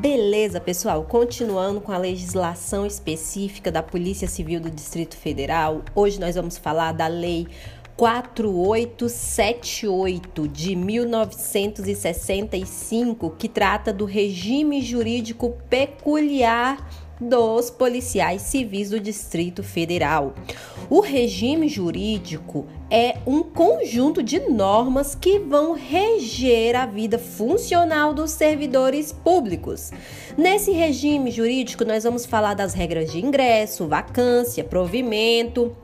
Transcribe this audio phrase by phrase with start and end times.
[0.00, 1.04] Beleza, pessoal.
[1.04, 6.92] Continuando com a legislação específica da Polícia Civil do Distrito Federal, hoje nós vamos falar
[6.92, 7.46] da Lei
[7.98, 16.88] 4878 de 1965, que trata do regime jurídico peculiar
[17.20, 20.34] dos policiais civis do Distrito Federal.
[20.90, 28.32] O regime jurídico é um conjunto de normas que vão reger a vida funcional dos
[28.32, 29.92] servidores públicos.
[30.36, 35.76] Nesse regime jurídico, nós vamos falar das regras de ingresso, vacância, provimento,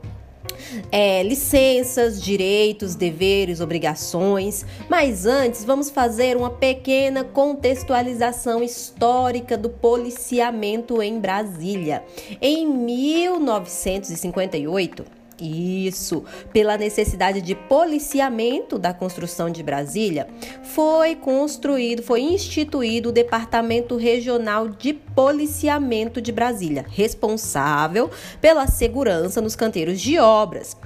[0.91, 4.65] é, licenças, direitos, deveres, obrigações.
[4.89, 12.03] Mas antes, vamos fazer uma pequena contextualização histórica do policiamento em Brasília.
[12.41, 20.27] Em 1958, isso, pela necessidade de policiamento da construção de Brasília,
[20.63, 29.55] foi construído, foi instituído o Departamento Regional de Policiamento de Brasília, responsável pela segurança nos
[29.55, 30.77] canteiros de obras.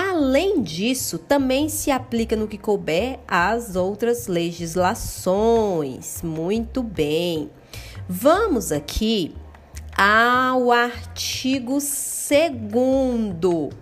[0.00, 6.22] Além disso, também se aplica no que couber às outras legislações.
[6.22, 7.50] Muito bem.
[8.08, 9.34] Vamos aqui
[9.96, 13.74] ao artigo 2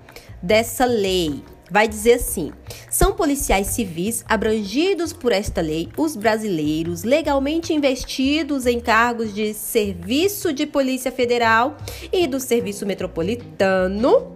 [0.43, 1.45] dessa lei.
[1.71, 2.51] Vai dizer assim:
[2.89, 10.51] são policiais civis abrangidos por esta lei os brasileiros legalmente investidos em cargos de serviço
[10.51, 11.77] de Polícia Federal
[12.11, 14.36] e do Serviço Metropolitano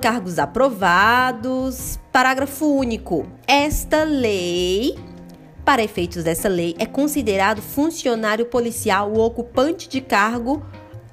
[0.00, 1.98] cargos aprovados.
[2.12, 3.26] Parágrafo único.
[3.46, 4.98] Esta lei,
[5.64, 10.62] para efeitos dessa lei, é considerado funcionário policial o ocupante de cargo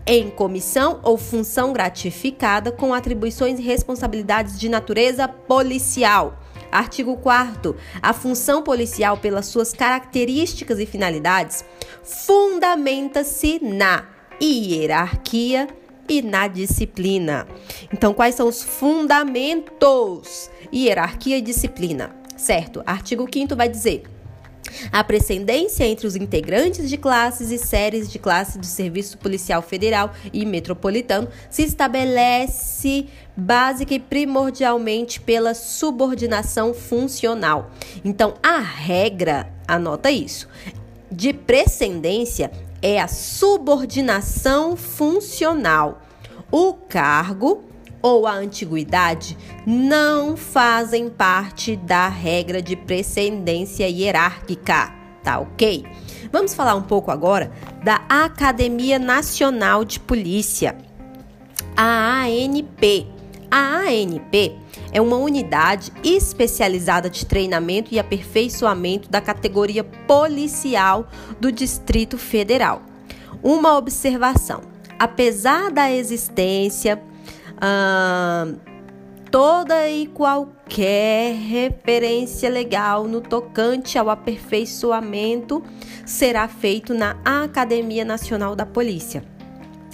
[0.08, 6.40] em comissão ou função gratificada com atribuições e responsabilidades de natureza policial.
[6.72, 11.66] Artigo 4 A função policial, pelas suas características e finalidades,
[12.04, 14.06] fundamenta-se na
[14.42, 15.68] hierarquia
[16.08, 17.48] e na disciplina.
[17.92, 20.50] Então, quais são os fundamentos?
[20.74, 22.82] Hierarquia e disciplina, certo?
[22.86, 24.04] Artigo 5 vai dizer.
[24.92, 30.12] A precedência entre os integrantes de classes e séries de classe do Serviço Policial Federal
[30.34, 37.72] e Metropolitano se estabelece básica e primordialmente pela subordinação funcional.
[38.04, 40.48] Então, a regra, anota isso,
[41.12, 42.52] de precedência
[42.86, 46.04] é a subordinação funcional.
[46.52, 47.64] O cargo
[48.00, 49.36] ou a antiguidade
[49.66, 54.94] não fazem parte da regra de precedência hierárquica,
[55.24, 55.84] tá ok?
[56.32, 57.52] Vamos falar um pouco agora
[57.84, 60.78] da Academia Nacional de Polícia,
[61.76, 63.15] a ANP.
[63.58, 64.58] A ANP
[64.92, 71.08] é uma unidade especializada de treinamento e aperfeiçoamento da categoria policial
[71.40, 72.82] do Distrito Federal.
[73.42, 74.60] Uma observação:
[75.00, 77.02] apesar da existência,
[79.32, 85.64] toda e qualquer referência legal no tocante ao aperfeiçoamento
[86.06, 89.24] será feito na Academia Nacional da Polícia.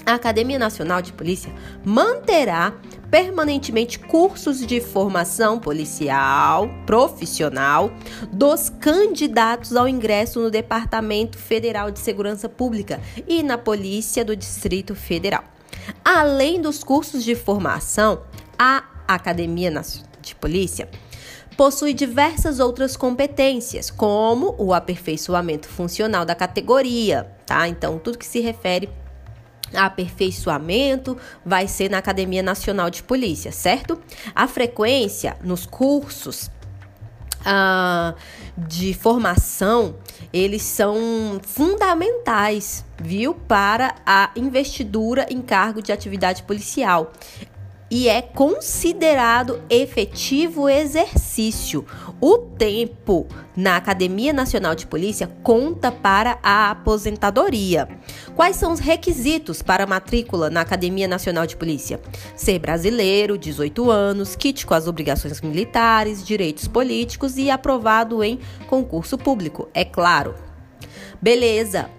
[0.04, 1.54] A Academia Nacional de Polícia
[1.86, 2.74] manterá
[3.12, 7.92] permanentemente cursos de formação policial profissional
[8.32, 14.96] dos candidatos ao ingresso no Departamento Federal de Segurança Pública e na Polícia do Distrito
[14.96, 15.44] Federal.
[16.04, 18.22] Além dos cursos de formação,
[18.58, 19.70] a Academia
[20.22, 20.88] de Polícia
[21.58, 27.68] Possui diversas outras competências, como o aperfeiçoamento funcional da categoria, tá?
[27.68, 28.90] Então, tudo que se refere
[29.74, 34.00] aperfeiçoamento vai ser na Academia Nacional de Polícia, certo?
[34.36, 36.50] A frequência nos cursos
[37.42, 38.16] uh,
[38.58, 39.96] de formação,
[40.34, 47.12] eles são fundamentais, viu, para a investidura em cargo de atividade policial
[47.92, 51.86] e é considerado efetivo exercício.
[52.22, 53.26] O tempo
[53.58, 57.90] na Academia Nacional de Polícia conta para a aposentadoria.
[58.36, 62.00] Quais são os requisitos para matrícula na Academia Nacional de Polícia?
[62.36, 69.18] Ser brasileiro, 18 anos, kit com as obrigações militares, direitos políticos e aprovado em concurso
[69.18, 70.36] público, é claro.
[71.20, 71.90] Beleza.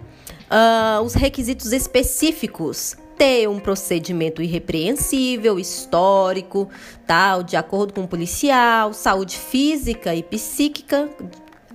[0.49, 6.67] Uh, os requisitos específicos ter um procedimento irrepreensível, histórico,
[7.07, 11.09] tal, de acordo com o policial, saúde física e psíquica,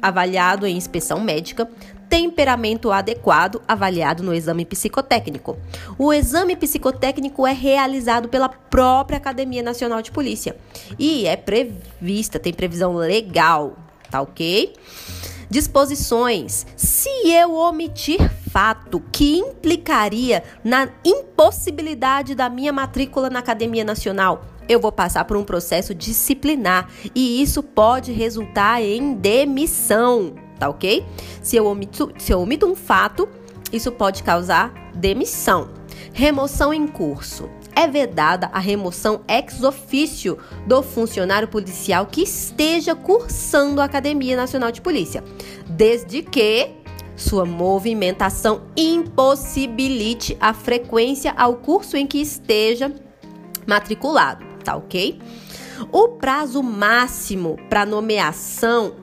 [0.03, 1.67] avaliado em inspeção médica,
[2.07, 5.57] temperamento adequado, avaliado no exame psicotécnico.
[5.99, 10.55] O exame psicotécnico é realizado pela própria Academia Nacional de Polícia
[10.99, 13.75] e é prevista, tem previsão legal,
[14.11, 14.75] tá ok?
[15.51, 24.45] Disposições se eu omitir fato que implicaria na impossibilidade da minha matrícula na Academia Nacional,
[24.69, 31.05] eu vou passar por um processo disciplinar e isso pode resultar em demissão, tá ok?
[31.43, 33.29] Se eu omito, se eu omito um fato,
[33.73, 35.71] isso pode causar demissão.
[36.13, 37.49] Remoção em curso
[37.79, 40.37] é vedada a remoção ex officio
[40.67, 45.23] do funcionário policial que esteja cursando a Academia Nacional de Polícia,
[45.69, 46.71] desde que
[47.15, 52.93] sua movimentação impossibilite a frequência ao curso em que esteja
[53.65, 55.21] matriculado, tá ok?
[55.93, 58.97] O prazo máximo para nomeação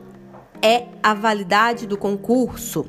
[0.62, 2.86] é a validade do concurso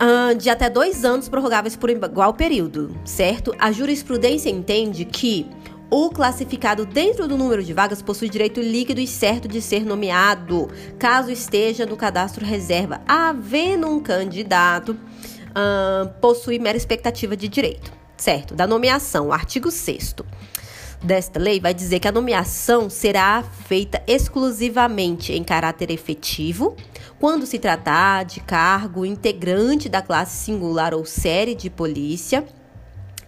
[0.00, 3.54] uh, de até dois anos prorrogáveis por igual período, certo?
[3.58, 5.46] A jurisprudência entende que
[5.90, 10.68] o classificado dentro do número de vagas possui direito líquido e certo de ser nomeado,
[10.98, 18.54] caso esteja no cadastro reserva, havendo um candidato uh, possui mera expectativa de direito, certo?
[18.54, 20.16] Da nomeação, artigo 6
[21.02, 26.76] desta lei vai dizer que a nomeação será feita exclusivamente em caráter efetivo
[27.18, 32.46] quando se tratar de cargo integrante da classe singular ou série de polícia,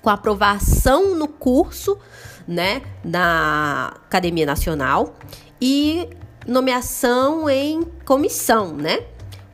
[0.01, 1.99] com aprovação no curso,
[2.47, 5.15] né, na Academia Nacional
[5.61, 6.09] e
[6.47, 9.05] nomeação em comissão, né?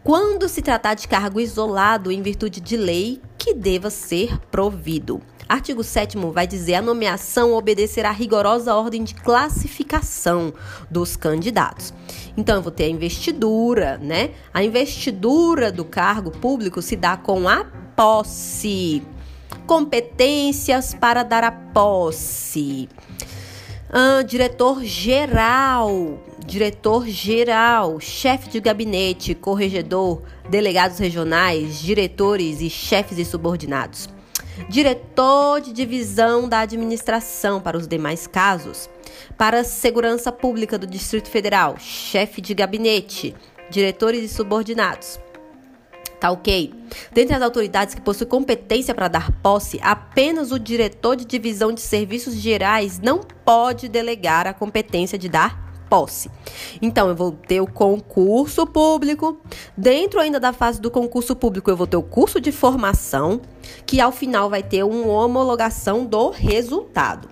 [0.04, 5.20] Quando se tratar de cargo isolado em virtude de lei que deva ser provido.
[5.48, 10.52] Artigo 7 vai dizer: a nomeação obedecerá à rigorosa ordem de classificação
[10.90, 11.94] dos candidatos.
[12.36, 14.30] Então, eu vou ter a investidura, né?
[14.52, 17.64] A investidura do cargo público se dá com a
[17.94, 19.02] posse.
[19.66, 22.88] Competências para dar a posse.
[23.88, 33.24] Ah, diretor geral, diretor geral, chefe de gabinete, corregedor, delegados regionais, diretores e chefes e
[33.24, 34.15] subordinados
[34.68, 38.88] diretor de divisão da administração para os demais casos,
[39.36, 43.34] para a segurança pública do Distrito Federal, chefe de gabinete,
[43.70, 45.20] diretores e subordinados.
[46.18, 46.72] Tá ok?
[47.12, 51.80] Dentre as autoridades que possuem competência para dar posse, apenas o diretor de divisão de
[51.80, 56.30] serviços gerais não pode delegar a competência de dar posse.
[56.80, 59.38] Então, eu vou ter o concurso público.
[59.76, 63.40] Dentro ainda da fase do concurso público, eu vou ter o curso de formação,
[63.84, 67.28] que ao final vai ter uma homologação do resultado.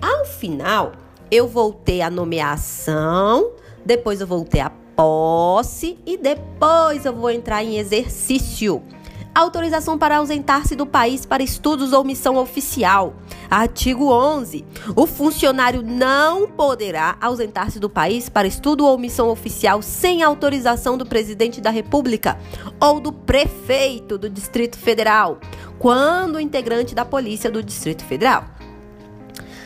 [0.00, 0.92] Ao final,
[1.30, 3.52] eu vou ter a nomeação,
[3.84, 8.82] depois eu vou ter a posse e depois eu vou entrar em exercício.
[9.36, 13.12] Autorização para ausentar-se do país para estudos ou missão oficial.
[13.50, 14.64] Artigo 11.
[14.96, 21.04] O funcionário não poderá ausentar-se do país para estudo ou missão oficial sem autorização do
[21.04, 22.38] presidente da República
[22.80, 25.38] ou do prefeito do Distrito Federal,
[25.78, 28.46] quando integrante da Polícia do Distrito Federal.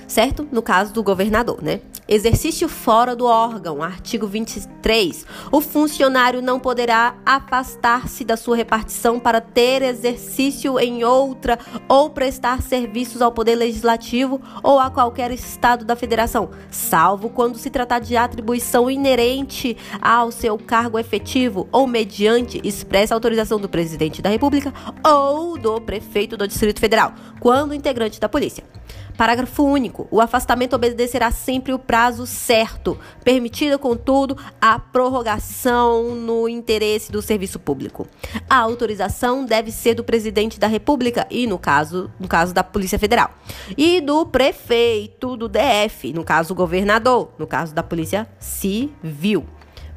[0.08, 0.48] Certo?
[0.50, 1.80] No caso do governador, né?
[2.12, 5.24] Exercício fora do órgão, artigo 23.
[5.52, 11.56] O funcionário não poderá afastar-se da sua repartição para ter exercício em outra
[11.88, 17.70] ou prestar serviços ao Poder Legislativo ou a qualquer Estado da Federação, salvo quando se
[17.70, 24.30] tratar de atribuição inerente ao seu cargo efetivo ou mediante expressa autorização do Presidente da
[24.30, 24.74] República
[25.06, 28.79] ou do Prefeito do Distrito Federal, quando integrante da Polícia.
[29.20, 30.08] Parágrafo único.
[30.10, 37.58] O afastamento obedecerá sempre o prazo certo, permitida, contudo, a prorrogação no interesse do serviço
[37.58, 38.08] público.
[38.48, 42.98] A autorização deve ser do presidente da República e, no caso, no caso da Polícia
[42.98, 43.30] Federal,
[43.76, 49.44] e do prefeito do DF, no caso, governador, no caso da Polícia Civil.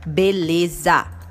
[0.06, 1.23] Beleza.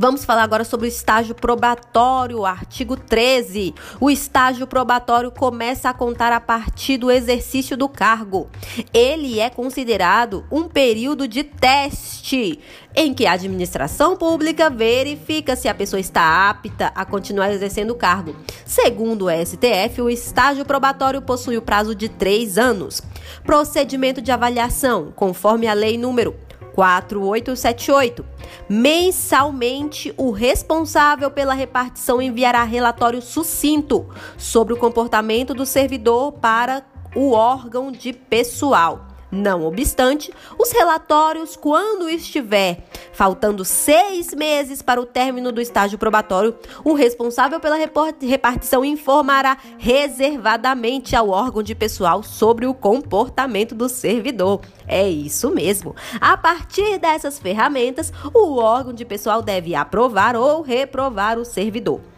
[0.00, 3.74] Vamos falar agora sobre o estágio probatório, artigo 13.
[4.00, 8.48] O estágio probatório começa a contar a partir do exercício do cargo.
[8.94, 12.58] Ele é considerado um período de teste
[12.96, 17.94] em que a administração pública verifica se a pessoa está apta a continuar exercendo o
[17.94, 18.34] cargo.
[18.64, 23.02] Segundo o STF, o estágio probatório possui o prazo de três anos.
[23.44, 26.34] Procedimento de avaliação, conforme a lei número
[26.80, 28.24] 4878.
[28.66, 34.08] Mensalmente, o responsável pela repartição enviará relatório sucinto
[34.38, 36.82] sobre o comportamento do servidor para
[37.14, 39.09] o órgão de pessoal.
[39.30, 46.56] Não obstante, os relatórios, quando estiver faltando seis meses para o término do estágio probatório,
[46.82, 47.76] o responsável pela
[48.20, 54.62] repartição informará reservadamente ao órgão de pessoal sobre o comportamento do servidor.
[54.88, 55.94] É isso mesmo.
[56.20, 62.09] A partir dessas ferramentas, o órgão de pessoal deve aprovar ou reprovar o servidor.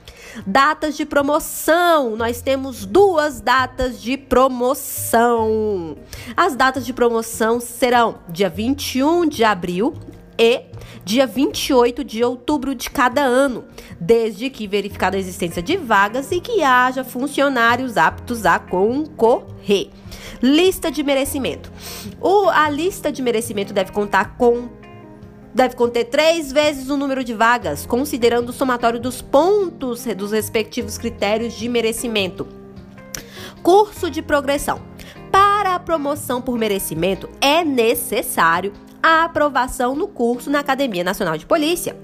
[0.46, 2.16] Datas de promoção.
[2.16, 5.96] Nós temos duas datas de promoção.
[6.36, 9.94] As datas de promoção serão dia 21 de abril
[10.38, 10.62] e
[11.04, 13.64] dia 28 de outubro de cada ano,
[14.00, 19.90] desde que verificada a existência de vagas e que haja funcionários aptos a concorrer.
[20.40, 21.70] Lista de merecimento.
[22.20, 24.68] O, a lista de merecimento deve contar com
[25.54, 30.99] deve conter três vezes o número de vagas, considerando o somatório dos pontos dos respectivos
[30.99, 32.47] critérios de merecimento.
[33.62, 34.80] Curso de progressão.
[35.30, 41.47] Para a promoção por merecimento, é necessário a aprovação no curso na Academia Nacional de
[41.47, 41.97] Polícia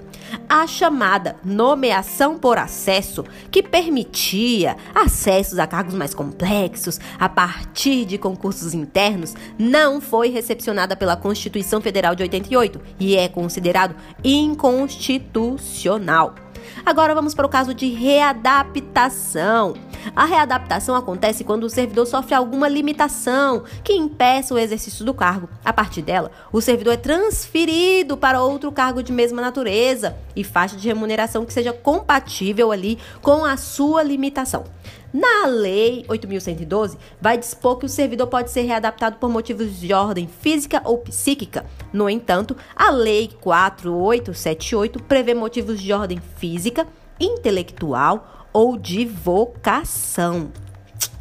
[0.47, 8.17] a chamada nomeação por acesso, que permitia acessos a cargos mais complexos a partir de
[8.17, 16.48] concursos internos, não foi recepcionada pela Constituição Federal de 88 e é considerado inconstitucional.
[16.85, 19.75] Agora vamos para o caso de readaptação.
[20.15, 25.49] A readaptação acontece quando o servidor sofre alguma limitação que impeça o exercício do cargo.
[25.63, 30.77] A partir dela, o servidor é transferido para outro cargo de mesma natureza e faixa
[30.77, 34.63] de remuneração que seja compatível ali com a sua limitação.
[35.13, 40.27] Na Lei 8.112, vai dispor que o servidor pode ser readaptado por motivos de ordem
[40.27, 41.65] física ou psíquica.
[41.91, 46.87] No entanto, a Lei 4878 prevê motivos de ordem física,
[47.19, 50.51] intelectual ou de vocação.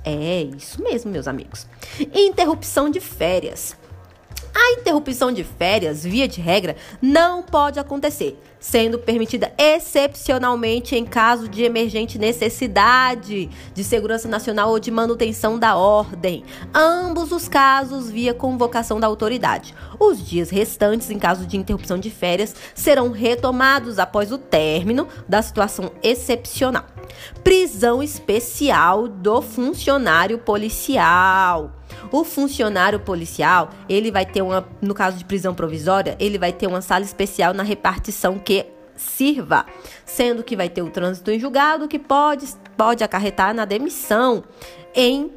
[0.04, 1.66] É isso mesmo, meus amigos.
[2.14, 3.76] Interrupção de férias.
[4.54, 11.48] A interrupção de férias, via de regra, não pode acontecer, sendo permitida excepcionalmente em caso
[11.48, 16.44] de emergente necessidade de segurança nacional ou de manutenção da ordem.
[16.74, 19.74] Ambos os casos via convocação da autoridade.
[19.98, 25.42] Os dias restantes, em caso de interrupção de férias, serão retomados após o término da
[25.42, 26.84] situação excepcional.
[27.42, 31.72] Prisão especial do funcionário policial.
[32.10, 36.66] O funcionário policial, ele vai ter uma, no caso de prisão provisória, ele vai ter
[36.66, 38.57] uma sala especial na repartição que
[38.98, 39.64] sirva,
[40.04, 44.44] sendo que vai ter o trânsito em julgado que pode, pode acarretar na demissão
[44.94, 45.30] em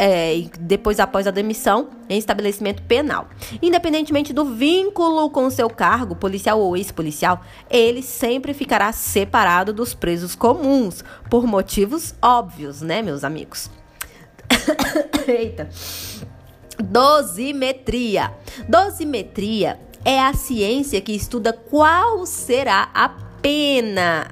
[0.00, 3.28] é, depois após a demissão em estabelecimento penal.
[3.60, 10.36] Independentemente do vínculo com seu cargo, policial ou ex-policial, ele sempre ficará separado dos presos
[10.36, 13.68] comuns, por motivos óbvios, né, meus amigos?
[15.26, 15.68] Eita.
[16.80, 18.32] Dosimetria.
[18.68, 23.08] Dosimetria é a ciência que estuda qual será a
[23.40, 24.28] pena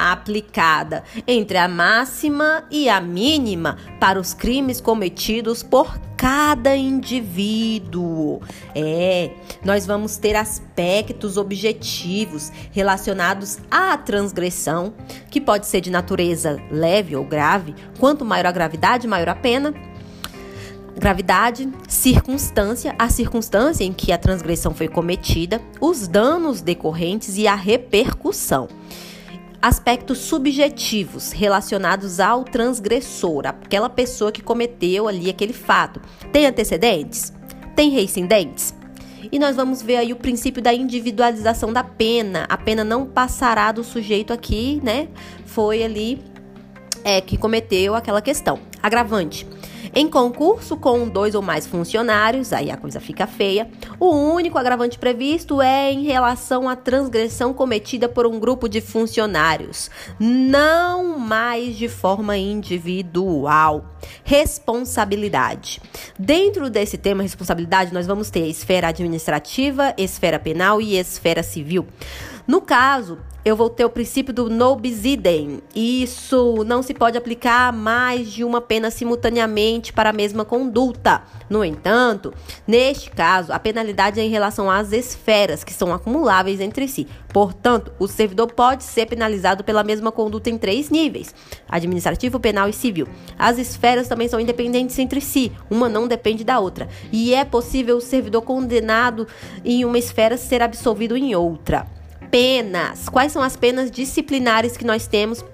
[0.00, 8.40] aplicada entre a máxima e a mínima para os crimes cometidos por cada indivíduo.
[8.74, 9.30] É,
[9.64, 14.94] nós vamos ter aspectos objetivos relacionados à transgressão,
[15.30, 17.74] que pode ser de natureza leve ou grave.
[17.98, 19.74] Quanto maior a gravidade, maior a pena.
[21.00, 27.54] Gravidade, circunstância, a circunstância em que a transgressão foi cometida, os danos decorrentes e a
[27.54, 28.68] repercussão
[29.62, 36.02] aspectos subjetivos relacionados ao transgressor, aquela pessoa que cometeu ali aquele fato.
[36.30, 37.32] Tem antecedentes?
[37.74, 38.74] Tem reincidentes?
[39.32, 42.46] E nós vamos ver aí o princípio da individualização da pena.
[42.48, 45.08] A pena não passará do sujeito aqui, né?
[45.46, 46.22] Foi ali
[47.04, 48.58] é, que cometeu aquela questão.
[48.82, 49.46] Agravante.
[49.92, 53.68] Em concurso com dois ou mais funcionários, aí a coisa fica feia.
[53.98, 59.90] O único agravante previsto é em relação à transgressão cometida por um grupo de funcionários,
[60.18, 63.84] não mais de forma individual.
[64.22, 65.80] Responsabilidade.
[66.18, 71.86] Dentro desse tema responsabilidade, nós vamos ter esfera administrativa, esfera penal e esfera civil.
[72.46, 75.62] No caso, eu vou ter o princípio do no bis idem.
[75.74, 81.22] Isso não se pode aplicar mais de uma pena simultaneamente para a mesma conduta.
[81.48, 82.34] No entanto,
[82.66, 87.06] neste caso, a penalidade é em relação às esferas, que são acumuláveis entre si.
[87.32, 91.34] Portanto, o servidor pode ser penalizado pela mesma conduta em três níveis:
[91.68, 93.08] administrativo, penal e civil.
[93.38, 96.88] As esferas também são independentes entre si, uma não depende da outra.
[97.10, 99.26] E é possível o servidor condenado
[99.64, 101.99] em uma esfera ser absolvido em outra
[102.30, 103.08] penas.
[103.08, 105.44] Quais são as penas disciplinares que nós temos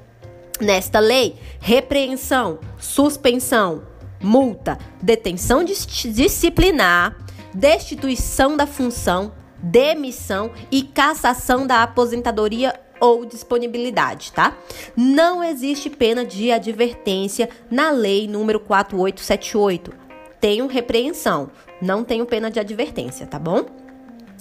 [0.61, 1.37] nesta lei?
[1.61, 3.83] Repreensão, suspensão,
[4.21, 7.16] multa, detenção disciplinar,
[7.52, 14.56] destituição da função, demissão e cassação da aposentadoria ou disponibilidade, tá?
[14.97, 19.92] Não existe pena de advertência na lei número 4878.
[20.40, 23.66] Tenho repreensão, não tenho pena de advertência, tá bom?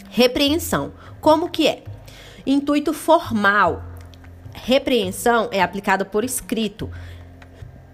[0.09, 0.93] Repreensão.
[1.19, 1.83] Como que é?
[2.45, 3.83] Intuito formal.
[4.53, 6.89] Repreensão é aplicada por escrito.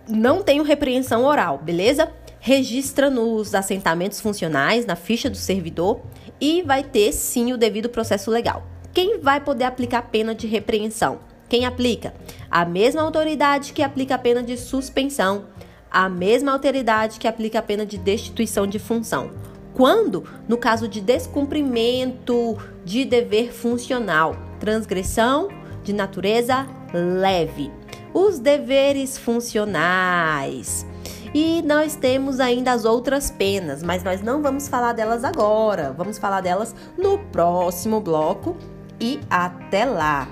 [0.09, 2.11] Não tenho repreensão oral, beleza?
[2.39, 6.01] Registra nos assentamentos funcionais, na ficha do servidor
[6.39, 8.67] e vai ter sim o devido processo legal.
[8.93, 11.19] Quem vai poder aplicar pena de repreensão?
[11.47, 12.13] Quem aplica?
[12.49, 15.45] A mesma autoridade que aplica a pena de suspensão,
[15.89, 19.31] a mesma autoridade que aplica a pena de destituição de função.
[19.73, 20.25] Quando?
[20.47, 25.47] No caso de descumprimento de dever funcional, transgressão
[25.83, 27.71] de natureza leve.
[28.13, 30.85] Os deveres funcionais.
[31.33, 35.93] E nós temos ainda as outras penas, mas nós não vamos falar delas agora.
[35.93, 38.57] Vamos falar delas no próximo bloco.
[38.99, 40.27] E até lá.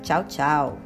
[0.00, 0.78] Tchau, tchau.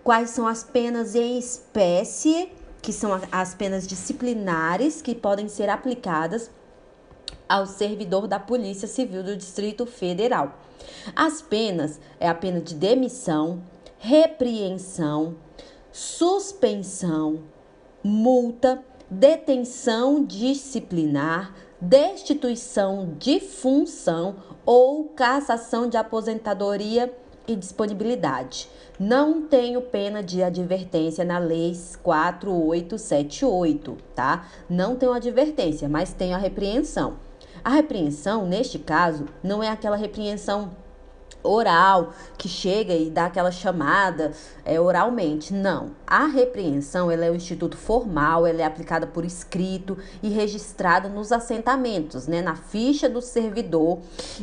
[0.04, 6.50] quais são as penas em espécie, que são as penas disciplinares que podem ser aplicadas
[7.48, 10.58] ao servidor da Polícia Civil do Distrito Federal.
[11.16, 13.62] As penas é a pena de demissão,
[13.98, 15.36] repreensão,
[15.96, 17.40] suspensão,
[18.04, 27.10] multa, detenção disciplinar, destituição de função ou cassação de aposentadoria
[27.48, 28.68] e disponibilidade.
[29.00, 34.46] Não tenho pena de advertência na Lei 4878, tá?
[34.68, 37.14] Não tenho advertência, mas tenho a repreensão.
[37.64, 40.72] A repreensão, neste caso, não é aquela repreensão
[41.46, 44.32] oral que chega e dá aquela chamada
[44.64, 45.52] é, oralmente.
[45.52, 45.92] Não.
[46.06, 51.32] A repreensão ela é um instituto formal, ela é aplicada por escrito e registrada nos
[51.32, 53.98] assentamentos, né, na ficha do servidor.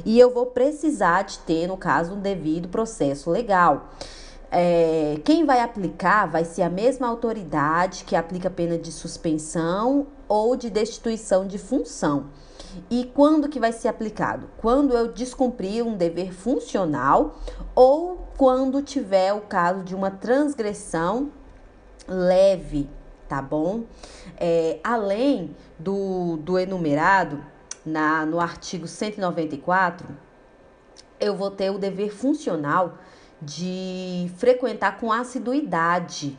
[0.05, 3.89] E eu vou precisar de ter, no caso, um devido processo legal.
[4.55, 10.55] É, quem vai aplicar vai ser a mesma autoridade que aplica pena de suspensão ou
[10.55, 12.25] de destituição de função.
[12.89, 14.49] E quando que vai ser aplicado?
[14.57, 17.39] Quando eu descumprir um dever funcional
[17.75, 21.31] ou quando tiver o caso de uma transgressão
[22.07, 22.89] leve,
[23.27, 23.83] tá bom?
[24.37, 27.43] É, além do, do enumerado
[27.85, 30.07] na, no artigo 194,
[31.19, 32.97] eu vou ter o dever funcional
[33.41, 36.37] de frequentar com assiduidade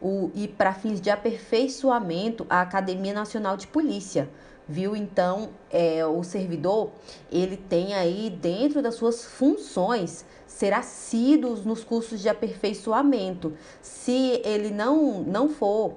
[0.00, 4.28] o, e para fins de aperfeiçoamento a Academia Nacional de Polícia
[4.68, 4.94] viu?
[4.96, 6.90] Então, é, o servidor,
[7.30, 13.52] ele tem aí dentro das suas funções ser assíduo nos cursos de aperfeiçoamento.
[13.80, 15.94] Se ele não, não for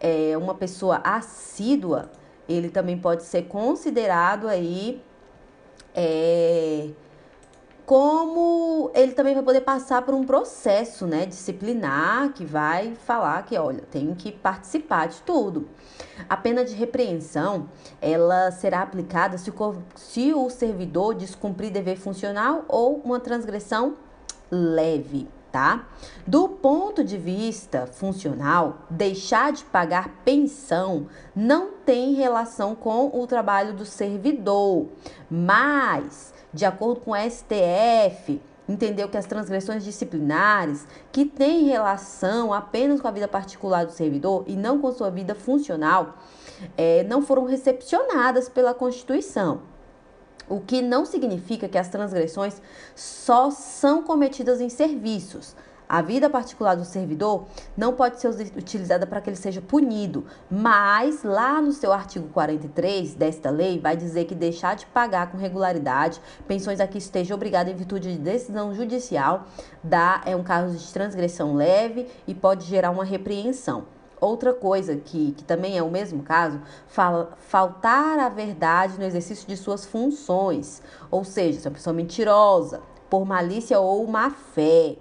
[0.00, 2.10] é, uma pessoa assídua,
[2.48, 5.00] ele também pode ser considerado aí
[5.94, 6.88] é,
[7.92, 13.54] como ele também vai poder passar por um processo, né, disciplinar que vai falar que,
[13.58, 15.68] olha, tem que participar de tudo.
[16.26, 17.68] A pena de repreensão,
[18.00, 23.96] ela será aplicada se o, se o servidor descumprir dever funcional ou uma transgressão
[24.50, 25.86] leve, tá?
[26.26, 33.74] Do ponto de vista funcional, deixar de pagar pensão não tem relação com o trabalho
[33.74, 34.86] do servidor,
[35.30, 43.00] mas de acordo com o STF, entendeu que as transgressões disciplinares que têm relação apenas
[43.00, 46.18] com a vida particular do servidor e não com sua vida funcional
[46.76, 49.62] é, não foram recepcionadas pela Constituição.
[50.48, 52.60] O que não significa que as transgressões
[52.94, 55.56] só são cometidas em serviços.
[55.92, 57.44] A vida particular do servidor
[57.76, 63.12] não pode ser utilizada para que ele seja punido, mas lá no seu artigo 43
[63.14, 67.68] desta lei vai dizer que deixar de pagar com regularidade pensões a que esteja obrigado
[67.68, 69.44] em virtude de decisão judicial
[69.84, 73.84] dá é um caso de transgressão leve e pode gerar uma repreensão.
[74.18, 79.46] Outra coisa que, que também é o mesmo caso, fala, faltar a verdade no exercício
[79.46, 80.80] de suas funções.
[81.10, 84.96] Ou seja, se é uma pessoa mentirosa, por malícia ou má fé.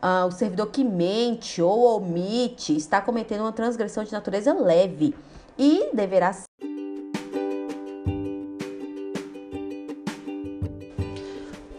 [0.00, 5.12] Uh, o servidor que mente ou omite está cometendo uma transgressão de natureza leve
[5.58, 6.32] e deverá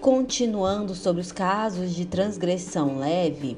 [0.02, 3.58] Continuando sobre os casos de transgressão leve,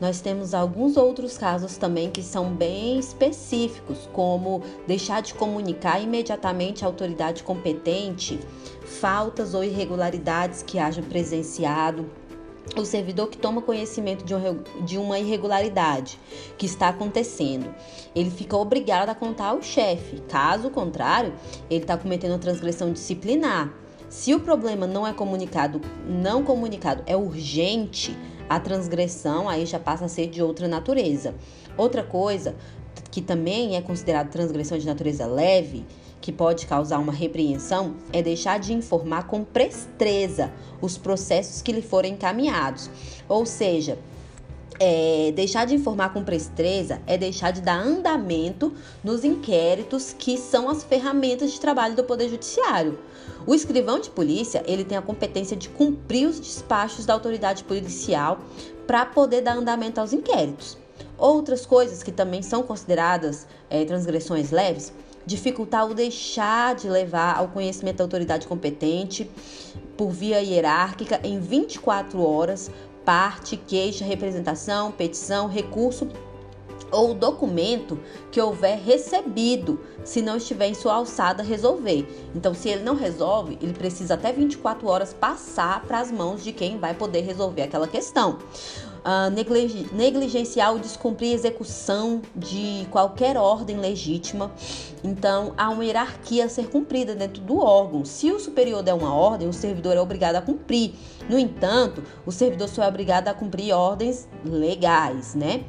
[0.00, 6.84] nós temos alguns outros casos também que são bem específicos, como deixar de comunicar imediatamente
[6.84, 8.40] à autoridade competente
[8.84, 12.08] faltas ou irregularidades que hajam presenciado,
[12.76, 16.18] o servidor que toma conhecimento de uma irregularidade
[16.56, 17.74] que está acontecendo,
[18.14, 20.20] ele fica obrigado a contar ao chefe.
[20.28, 21.32] Caso contrário,
[21.68, 23.72] ele está cometendo uma transgressão disciplinar.
[24.08, 28.16] Se o problema não é comunicado, não comunicado é urgente,
[28.48, 31.34] a transgressão aí já passa a ser de outra natureza.
[31.76, 32.56] Outra coisa
[33.10, 35.84] que também é considerada transgressão de natureza leve,
[36.20, 41.82] que pode causar uma repreensão, é deixar de informar com presteza os processos que lhe
[41.82, 42.90] forem encaminhados.
[43.28, 43.98] Ou seja,
[44.82, 48.72] é, deixar de informar com presteza é deixar de dar andamento
[49.04, 52.98] nos inquéritos que são as ferramentas de trabalho do Poder Judiciário.
[53.46, 58.40] O escrivão de polícia, ele tem a competência de cumprir os despachos da autoridade policial
[58.86, 60.78] para poder dar andamento aos inquéritos.
[61.18, 64.92] Outras coisas que também são consideradas é, transgressões leves,
[65.26, 69.30] dificultar ou deixar de levar ao conhecimento da autoridade competente
[69.96, 72.70] por via hierárquica em 24 horas
[73.04, 76.08] parte, queixa, representação, petição, recurso
[76.92, 77.98] ou documento
[78.30, 82.06] que houver recebido, se não estiver em sua alçada resolver.
[82.34, 86.52] Então, se ele não resolve, ele precisa até 24 horas passar para as mãos de
[86.52, 88.38] quem vai poder resolver aquela questão.
[89.92, 94.50] Negligenciar ou descumprir a execução de qualquer ordem legítima.
[95.02, 98.04] Então, há uma hierarquia a ser cumprida dentro do órgão.
[98.04, 100.92] Se o superior der uma ordem, o servidor é obrigado a cumprir.
[101.28, 105.64] No entanto, o servidor só é obrigado a cumprir ordens legais, né?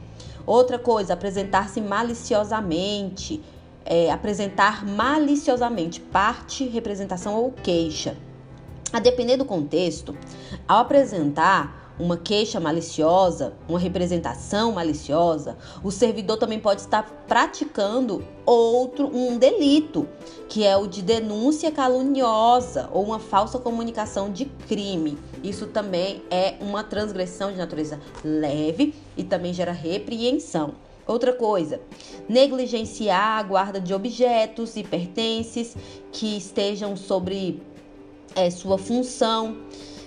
[0.46, 3.42] Outra coisa, apresentar-se maliciosamente.
[3.84, 8.16] É, apresentar maliciosamente parte, representação ou queixa.
[8.94, 10.16] A depender do contexto,
[10.68, 19.08] ao apresentar uma queixa maliciosa, uma representação maliciosa, o servidor também pode estar praticando outro
[19.08, 20.08] um delito,
[20.50, 25.18] que é o de denúncia caluniosa ou uma falsa comunicação de crime.
[25.44, 30.74] Isso também é uma transgressão de natureza leve e também gera repreensão.
[31.06, 31.82] Outra coisa,
[32.30, 35.76] negligenciar a guarda de objetos e pertences
[36.12, 37.62] que estejam sobre
[38.36, 39.58] é, sua função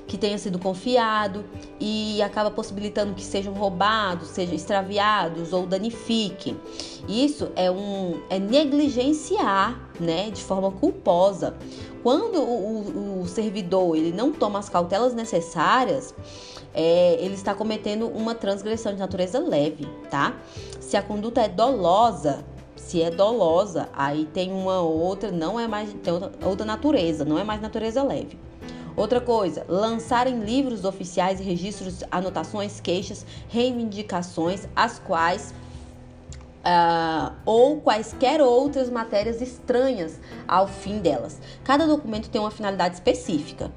[0.06, 1.44] que tenha sido confiado
[1.80, 6.60] e acaba possibilitando que sejam roubados, sejam extraviados ou danifiquem.
[7.08, 11.54] Isso é um é negligenciar, né, de forma culposa.
[12.02, 16.14] Quando o, o, o servidor ele não toma as cautelas necessárias,
[16.74, 20.36] é, ele está cometendo uma transgressão de natureza leve, tá?
[20.80, 22.44] Se a conduta é dolosa,
[22.76, 27.38] se é dolosa, aí tem uma outra, não é mais tem outra, outra natureza, não
[27.38, 28.38] é mais natureza leve.
[28.96, 35.54] Outra coisa, lançar em livros oficiais registros, anotações, queixas, reivindicações, as quais
[36.64, 41.38] Uh, ou quaisquer outras matérias estranhas ao fim delas.
[41.62, 43.70] Cada documento tem uma finalidade específica.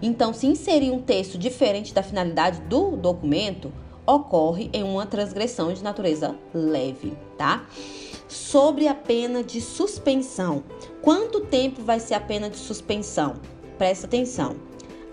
[0.00, 3.72] Então, se inserir um texto diferente da finalidade do documento,
[4.06, 7.66] ocorre em uma transgressão de natureza leve, tá?
[8.28, 10.62] Sobre a pena de suspensão.
[11.02, 13.34] Quanto tempo vai ser a pena de suspensão?
[13.78, 14.56] Presta atenção,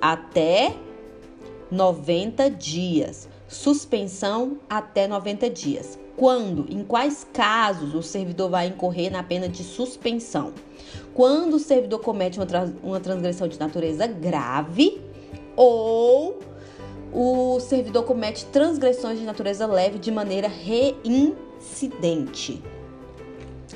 [0.02, 0.76] até
[1.72, 3.30] 90 dias.
[3.48, 6.00] Suspensão até 90 dias.
[6.18, 10.52] Quando, em quais casos o servidor vai incorrer na pena de suspensão?
[11.14, 15.00] Quando o servidor comete uma, tra uma transgressão de natureza grave
[15.56, 16.40] ou
[17.14, 21.04] o servidor comete transgressões de natureza leve de maneira reincidente.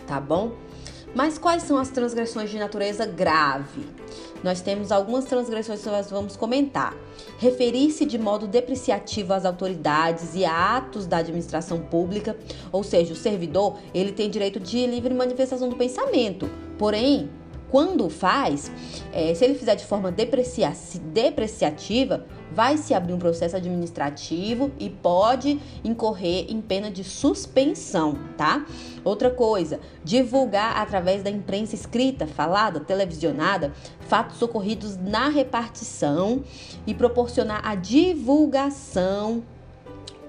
[0.05, 0.51] Tá bom?
[1.15, 3.85] Mas quais são as transgressões de natureza grave?
[4.43, 6.95] Nós temos algumas transgressões que nós vamos comentar.
[7.37, 12.37] Referir-se de modo depreciativo às autoridades e a atos da administração pública,
[12.71, 16.49] ou seja, o servidor, ele tem direito de livre manifestação do pensamento.
[16.77, 17.29] Porém,
[17.69, 18.71] quando faz,
[19.13, 20.73] é, se ele fizer de forma deprecia
[21.13, 28.65] depreciativa, vai se abrir um processo administrativo e pode incorrer em pena de suspensão, tá?
[29.03, 36.43] Outra coisa, divulgar através da imprensa escrita, falada, televisionada, fatos ocorridos na repartição
[36.85, 39.43] e proporcionar a divulgação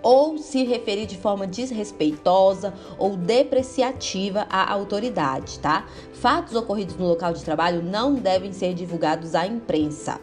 [0.03, 5.87] ou se referir de forma desrespeitosa ou depreciativa à autoridade, tá?
[6.13, 10.21] Fatos ocorridos no local de trabalho não devem ser divulgados à imprensa.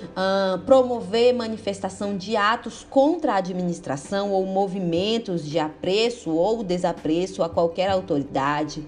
[0.00, 7.48] Uh, promover manifestação de atos contra a administração ou movimentos de apreço ou desapreço a
[7.48, 8.84] qualquer autoridade,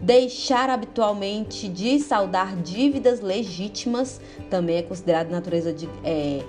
[0.00, 6.42] deixar habitualmente de saldar dívidas legítimas, também é considerado natureza de é,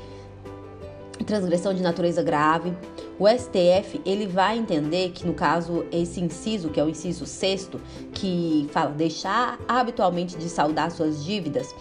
[1.26, 2.74] transgressão de natureza grave.
[3.18, 7.80] O STF ele vai entender que no caso esse inciso, que é o inciso sexto,
[8.14, 11.74] que fala deixar habitualmente de saldar suas dívidas,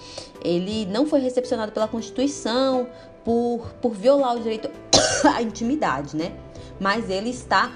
[0.44, 2.86] ele não foi recepcionado pela Constituição
[3.24, 4.70] por, por violar o direito
[5.34, 6.32] à intimidade, né?
[6.78, 7.72] Mas ele está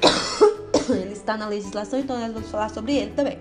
[0.90, 3.38] ele está na legislação, então nós vamos falar sobre ele também.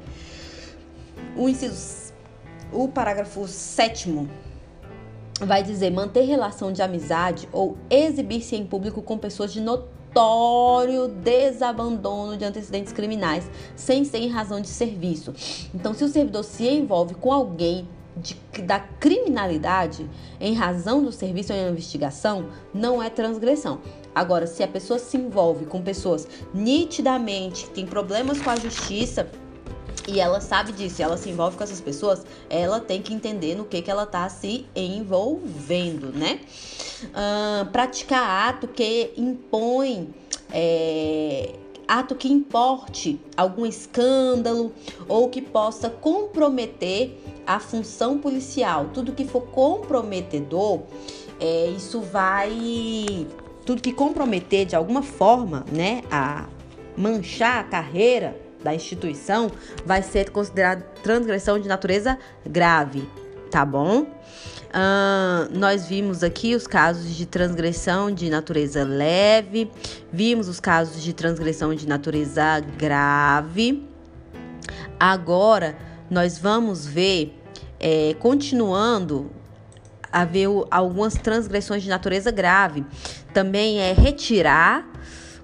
[1.35, 2.05] O inciso
[2.71, 4.29] o parágrafo sétimo
[5.41, 12.37] vai dizer manter relação de amizade ou exibir-se em público com pessoas de notório desabandono
[12.37, 15.33] de antecedentes criminais, sem ser em razão de serviço.
[15.73, 21.51] Então, se o servidor se envolve com alguém de, da criminalidade em razão do serviço
[21.51, 23.81] ou investigação, não é transgressão.
[24.13, 29.29] Agora, se a pessoa se envolve com pessoas nitidamente que têm problemas com a justiça,
[30.07, 33.65] e ela sabe disso, ela se envolve com essas pessoas, ela tem que entender no
[33.65, 36.41] que, que ela tá se envolvendo, né?
[37.05, 40.13] Uh, praticar ato que impõe.
[40.51, 41.55] É,
[41.87, 44.73] ato que importe algum escândalo
[45.07, 48.89] ou que possa comprometer a função policial.
[48.93, 50.81] Tudo que for comprometedor,
[51.39, 53.27] é, isso vai.
[53.65, 56.47] Tudo que comprometer de alguma forma, né, a
[56.95, 59.51] manchar a carreira da instituição
[59.85, 63.07] vai ser considerado transgressão de natureza grave,
[63.51, 64.01] tá bom?
[64.01, 69.71] Uh, nós vimos aqui os casos de transgressão de natureza leve,
[70.11, 73.87] vimos os casos de transgressão de natureza grave.
[74.99, 75.77] Agora
[76.09, 77.39] nós vamos ver,
[77.79, 79.31] é, continuando
[80.11, 82.83] a ver algumas transgressões de natureza grave.
[83.31, 84.94] Também é retirar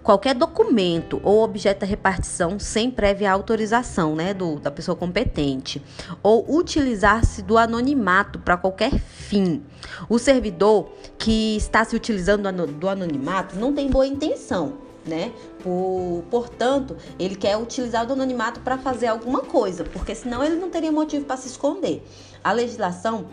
[0.03, 5.81] qualquer documento ou objeto da repartição sem prévia autorização né, do, da pessoa competente,
[6.23, 9.63] ou utilizar-se do anonimato para qualquer fim.
[10.09, 14.91] O servidor que está se utilizando do anonimato não tem boa intenção.
[15.03, 15.31] Né?
[15.63, 20.69] Por, portanto, ele quer utilizar o anonimato para fazer alguma coisa, porque senão ele não
[20.69, 22.05] teria motivo para se esconder.
[22.43, 23.25] A legislação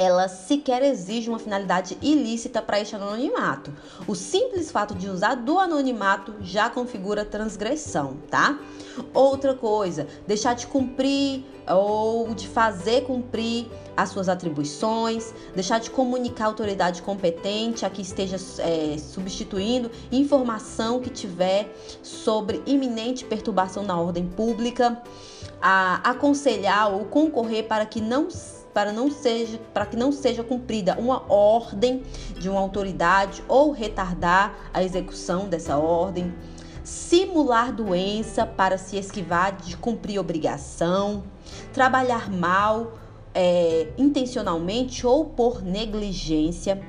[0.00, 3.70] ela sequer exige uma finalidade ilícita para este anonimato.
[4.06, 8.58] O simples fato de usar do anonimato já configura transgressão, tá?
[9.12, 16.46] Outra coisa, deixar de cumprir ou de fazer cumprir as suas atribuições, deixar de comunicar
[16.46, 24.00] à autoridade competente a que esteja é, substituindo informação que tiver sobre iminente perturbação na
[24.00, 24.98] ordem pública,
[25.60, 28.30] a aconselhar ou concorrer para que não
[28.72, 32.02] para, não seja, para que não seja cumprida uma ordem
[32.38, 36.32] de uma autoridade ou retardar a execução dessa ordem,
[36.84, 41.24] simular doença para se esquivar de cumprir obrigação,
[41.72, 42.98] trabalhar mal
[43.34, 46.80] é, intencionalmente ou por negligência,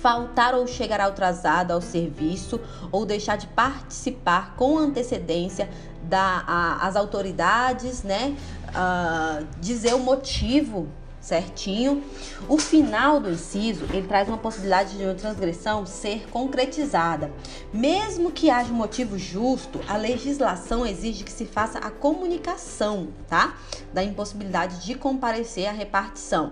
[0.00, 2.60] faltar ou chegar atrasado ao serviço
[2.92, 5.68] ou deixar de participar com antecedência
[6.02, 8.36] das autoridades, né,
[8.70, 10.88] uh, dizer o motivo
[11.26, 12.04] certinho.
[12.48, 17.32] O final do inciso, ele traz uma possibilidade de uma transgressão ser concretizada.
[17.72, 23.56] Mesmo que haja um motivo justo, a legislação exige que se faça a comunicação, tá?
[23.92, 26.50] Da impossibilidade de comparecer à repartição.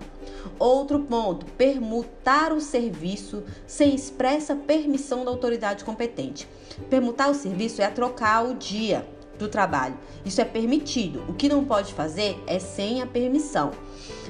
[0.59, 6.49] Outro ponto, permutar o serviço sem expressa permissão da autoridade competente.
[6.89, 9.95] Permutar o serviço é trocar o dia do trabalho.
[10.25, 11.23] Isso é permitido.
[11.27, 13.71] O que não pode fazer é sem a permissão.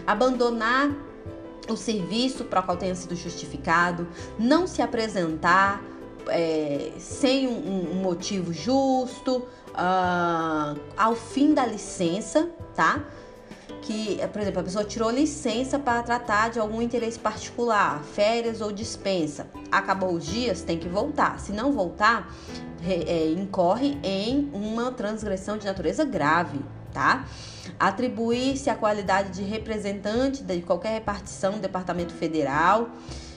[0.06, 0.92] Abandonar
[1.70, 5.82] o serviço para o qual tenha sido justificado, não se apresentar
[6.28, 13.04] é, sem um, um, motivo justo, uh, ao fim da licença, tá?
[13.86, 18.72] que, por exemplo, a pessoa tirou licença para tratar de algum interesse particular, férias ou
[18.72, 19.48] dispensa.
[19.72, 21.40] Acabou os dias, tem que voltar.
[21.40, 22.34] Se não voltar,
[22.94, 26.60] é, incorre em uma transgressão de natureza grave,
[26.94, 27.26] tá?
[27.80, 32.90] Atribuir-se a qualidade de representante de qualquer repartição do Departamento Federal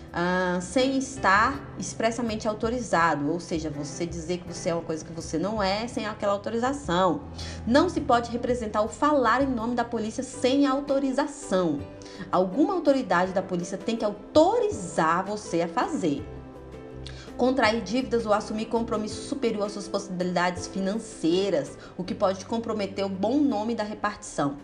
[0.08, 5.12] uh, sem estar expressamente autorizado, ou seja, você dizer que você é uma coisa que
[5.12, 7.22] você não é sem aquela autorização.
[7.66, 11.80] Não se pode representar ou falar em nome da polícia sem autorização.
[12.30, 16.24] Alguma autoridade da polícia tem que autorizar você a fazer
[17.38, 23.08] contrair dívidas ou assumir compromisso superior às suas possibilidades financeiras, o que pode comprometer o
[23.08, 24.58] bom nome da repartição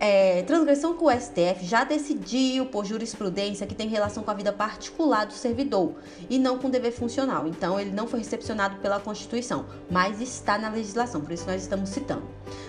[0.00, 4.52] é, transgressão que o STF já decidiu por jurisprudência que tem relação com a vida
[4.52, 5.94] particular do servidor
[6.30, 7.48] e não com o dever funcional.
[7.48, 11.90] Então, ele não foi recepcionado pela Constituição, mas está na legislação, por isso nós estamos
[11.90, 12.22] citando.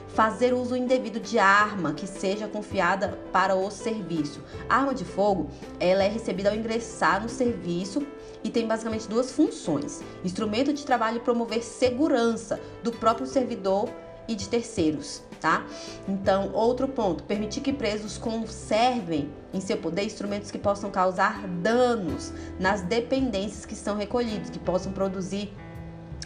[0.08, 4.42] Fazer uso indevido de arma que seja confiada para o serviço.
[4.68, 5.50] A arma de fogo,
[5.80, 8.06] ela é recebida ao ingressar no serviço
[8.44, 13.90] e tem basicamente duas funções: instrumento de trabalho e promover segurança do próprio servidor
[14.28, 15.66] e de terceiros tá?
[16.08, 22.34] Então, outro ponto, permitir que presos conservem em seu poder instrumentos que possam causar danos
[22.60, 25.54] nas dependências que são recolhidos, que possam produzir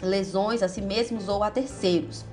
[0.02, 2.24] lesões a si mesmos ou a terceiros.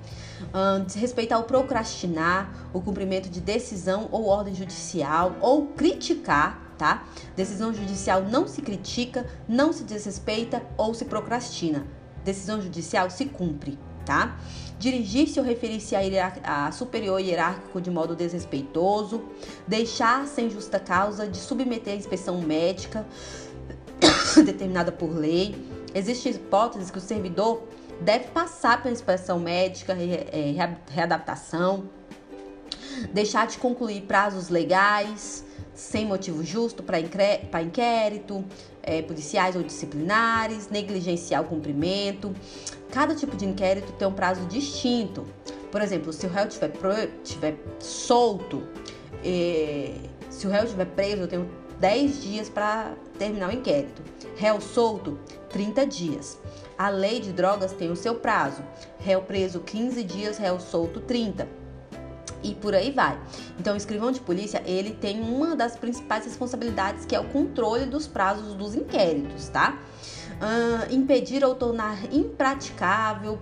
[0.54, 7.06] Um, desrespeitar ou procrastinar o cumprimento de decisão ou ordem judicial ou criticar, tá?
[7.36, 11.86] Decisão judicial não se critica, não se desrespeita ou se procrastina.
[12.26, 14.36] Decisão judicial se cumpre, tá?
[14.80, 19.22] dirigir-se ou referir-se a, a superior hierárquico de modo desrespeitoso,
[19.68, 23.06] deixar sem justa causa de submeter a inspeção médica
[24.44, 25.56] determinada por lei.
[25.94, 27.62] Existem hipóteses que o servidor
[28.02, 30.56] deve passar pela inspeção médica, é,
[30.90, 31.88] readaptação,
[33.14, 35.46] deixar de concluir prazos legais
[35.82, 38.46] sem motivo justo para inquérito,
[38.84, 42.34] é, policiais ou disciplinares, negligenciar o cumprimento,
[42.92, 45.26] Cada tipo de inquérito tem um prazo distinto.
[45.72, 46.74] Por exemplo, se o réu estiver
[47.24, 48.64] tiver solto,
[49.24, 49.96] eh,
[50.30, 54.02] se o réu estiver preso, eu tenho 10 dias para terminar o inquérito.
[54.36, 55.18] Réu solto,
[55.50, 56.38] 30 dias.
[56.78, 58.62] A lei de drogas tem o seu prazo.
[59.00, 61.61] Réu preso, 15 dias, réu solto, 30
[62.44, 63.20] e por aí vai.
[63.60, 67.86] Então, o escrivão de polícia, ele tem uma das principais responsabilidades, que é o controle
[67.86, 69.78] dos prazos dos inquéritos, tá?
[70.42, 73.40] Uh, impedir ou tornar impraticável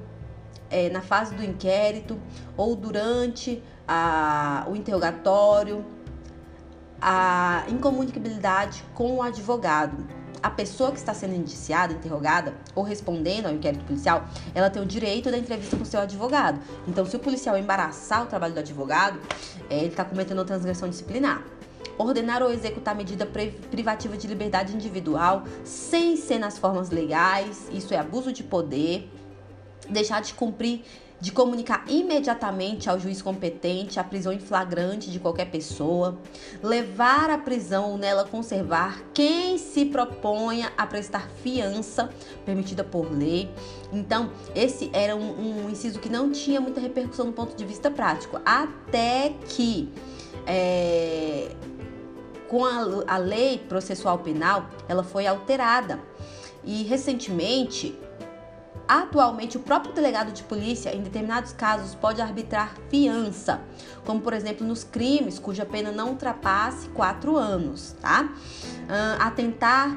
[0.70, 2.20] é, na fase do inquérito
[2.56, 5.84] ou durante a, o interrogatório
[7.02, 13.54] a incomunicabilidade com o advogado a pessoa que está sendo indiciada, interrogada ou respondendo ao
[13.54, 16.60] inquérito policial, ela tem o direito da entrevista com o seu advogado.
[16.88, 19.20] Então, se o policial embaraçar o trabalho do advogado,
[19.70, 21.44] é, ele está cometendo transgressão disciplinar.
[21.98, 23.28] Ordenar ou executar medida
[23.70, 29.12] privativa de liberdade individual sem ser nas formas legais, isso é abuso de poder.
[29.90, 30.84] Deixar de cumprir
[31.20, 36.18] de comunicar imediatamente ao juiz competente a prisão em flagrante de qualquer pessoa,
[36.64, 42.10] levar à prisão ou nela conservar quem se proponha a prestar fiança
[42.46, 43.50] permitida por lei.
[43.92, 47.92] Então, esse era um, um inciso que não tinha muita repercussão do ponto de vista
[47.92, 49.92] prático, até que
[50.48, 51.52] é,
[52.48, 56.00] com a, a lei processual penal ela foi alterada.
[56.64, 57.98] E recentemente
[58.90, 63.62] Atualmente, o próprio delegado de polícia, em determinados casos, pode arbitrar fiança,
[64.04, 68.24] como por exemplo nos crimes cuja pena não ultrapasse quatro anos, tá?
[68.24, 69.96] Uh, atentar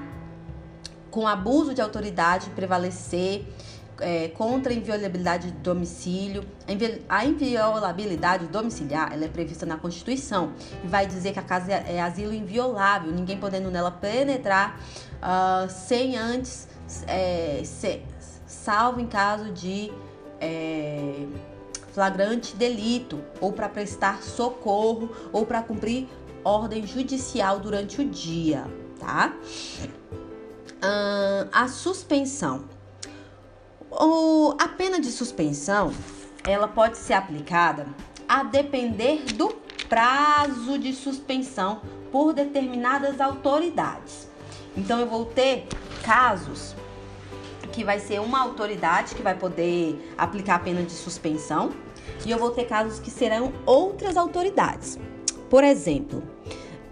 [1.10, 3.46] com abuso de autoridade prevalecer
[3.98, 6.44] é, contra a inviolabilidade de domicílio.
[7.08, 10.52] A inviolabilidade domiciliar ela é prevista na Constituição
[10.84, 14.78] e vai dizer que a casa é, asilo inviolável, ninguém podendo nela penetrar
[15.16, 16.68] uh, sem antes
[17.06, 18.04] é, ser,
[18.52, 19.90] salvo em caso de
[20.40, 21.26] é,
[21.92, 26.08] flagrante delito, ou para prestar socorro, ou para cumprir
[26.44, 28.64] ordem judicial durante o dia,
[28.98, 29.34] tá?
[31.52, 32.64] a suspensão.
[33.88, 35.92] O, a pena de suspensão,
[36.44, 37.86] ela pode ser aplicada
[38.28, 39.48] a depender do
[39.88, 44.28] prazo de suspensão por determinadas autoridades.
[44.76, 45.68] Então eu vou ter
[46.02, 46.74] casos
[47.72, 51.72] que vai ser uma autoridade que vai poder aplicar a pena de suspensão,
[52.24, 54.98] e eu vou ter casos que serão outras autoridades.
[55.50, 56.22] Por exemplo,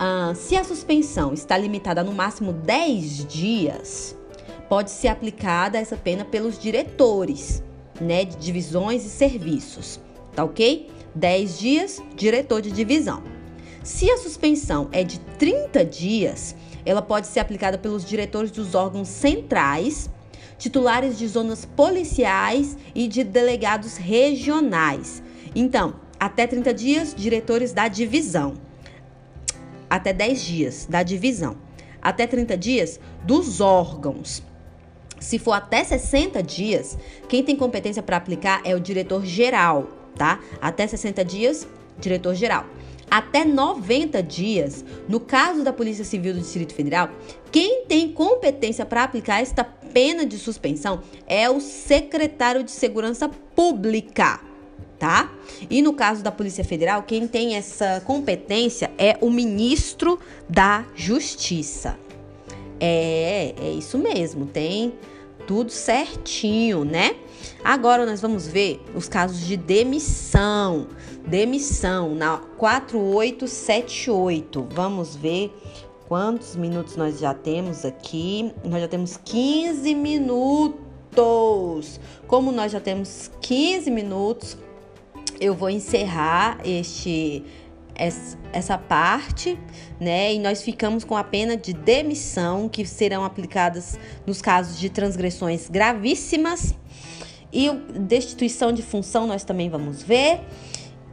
[0.00, 4.16] uh, se a suspensão está limitada no máximo 10 dias,
[4.68, 7.62] pode ser aplicada essa pena pelos diretores
[8.00, 10.00] né, de divisões e serviços,
[10.34, 10.88] tá ok?
[11.14, 13.22] 10 dias, diretor de divisão.
[13.82, 16.54] Se a suspensão é de 30 dias,
[16.84, 20.10] ela pode ser aplicada pelos diretores dos órgãos centrais,
[20.60, 25.22] titulares de zonas policiais e de delegados regionais.
[25.56, 28.54] Então, até 30 dias, diretores da divisão.
[29.88, 31.56] Até 10 dias da divisão.
[32.00, 34.42] Até 30 dias dos órgãos.
[35.18, 36.96] Se for até 60 dias,
[37.26, 40.40] quem tem competência para aplicar é o diretor geral, tá?
[40.60, 41.66] Até 60 dias,
[41.98, 42.66] diretor geral.
[43.10, 47.10] Até 90 dias, no caso da Polícia Civil do Distrito Federal,
[47.50, 54.38] quem tem competência para aplicar esta pena de suspensão é o secretário de Segurança Pública,
[54.98, 55.32] tá?
[55.68, 61.98] E no caso da Polícia Federal, quem tem essa competência é o ministro da Justiça.
[62.78, 64.94] É, é isso mesmo, tem
[65.46, 67.16] tudo certinho, né?
[67.64, 70.86] Agora nós vamos ver os casos de demissão.
[71.26, 74.68] Demissão na 4878.
[74.70, 75.52] Vamos ver
[76.10, 78.52] quantos minutos nós já temos aqui.
[78.64, 80.80] Nós já temos 15 minutos.
[82.26, 84.58] Como nós já temos 15 minutos,
[85.40, 87.44] eu vou encerrar este
[88.52, 89.58] essa parte,
[90.00, 90.34] né?
[90.34, 93.96] E nós ficamos com a pena de demissão que serão aplicadas
[94.26, 96.74] nos casos de transgressões gravíssimas
[97.52, 100.40] e destituição de função nós também vamos ver.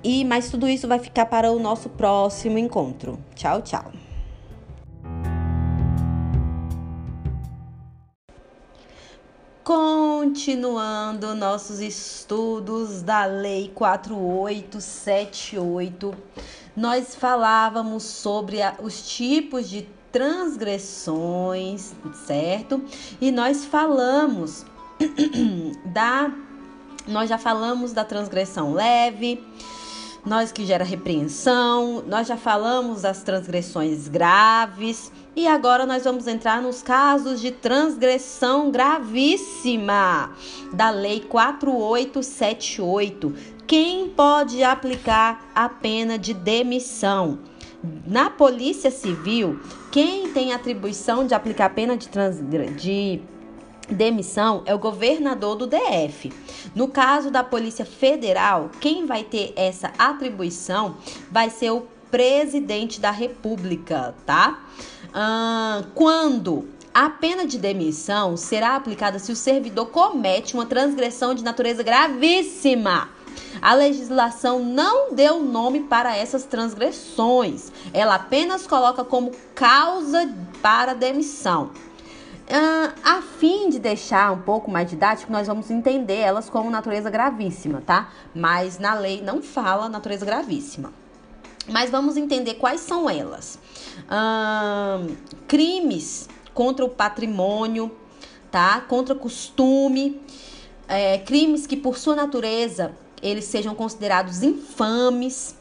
[0.04, 3.20] E mas tudo isso vai ficar para o nosso próximo encontro.
[3.36, 4.07] Tchau, tchau.
[9.68, 16.16] Continuando nossos estudos da Lei 4878,
[16.74, 21.94] nós falávamos sobre a, os tipos de transgressões,
[22.26, 22.82] certo?
[23.20, 24.66] E nós falamos
[25.92, 26.32] da
[27.06, 29.46] nós já falamos da transgressão leve,
[30.26, 36.60] nós que gera repreensão, nós já falamos das transgressões graves e agora nós vamos entrar
[36.64, 40.32] nos casos de transgressão gravíssima
[40.74, 43.36] da Lei 4878.
[43.68, 47.38] Quem pode aplicar a pena de demissão?
[48.08, 49.60] Na Polícia Civil,
[49.92, 52.10] quem tem atribuição de aplicar a pena de,
[52.76, 53.22] de
[53.88, 56.34] demissão é o governador do DF.
[56.74, 60.98] No caso da Polícia Federal, quem vai ter essa atribuição
[61.30, 64.64] vai ser o presidente da República, tá?
[65.94, 71.84] Quando a pena de demissão será aplicada se o servidor comete uma transgressão de natureza
[71.84, 73.10] gravíssima.
[73.62, 77.72] A legislação não deu nome para essas transgressões.
[77.94, 80.30] Ela apenas coloca como causa
[80.62, 81.72] para demissão.
[82.48, 87.10] Uh, a fim de deixar um pouco mais didático, nós vamos entender elas como natureza
[87.10, 88.10] gravíssima, tá?
[88.34, 90.94] Mas na lei não fala natureza gravíssima.
[91.68, 93.60] Mas vamos entender quais são elas.
[94.06, 95.16] Uh,
[95.48, 97.92] crimes contra o patrimônio,
[98.52, 98.82] tá?
[98.82, 100.22] Contra costume,
[100.88, 105.56] é, crimes que por sua natureza eles sejam considerados infames,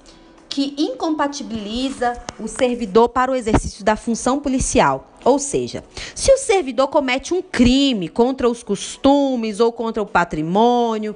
[0.57, 5.13] que incompatibiliza o servidor para o exercício da função policial.
[5.23, 5.85] Ou seja,
[6.15, 11.15] se o servidor comete um crime contra os costumes ou contra o patrimônio,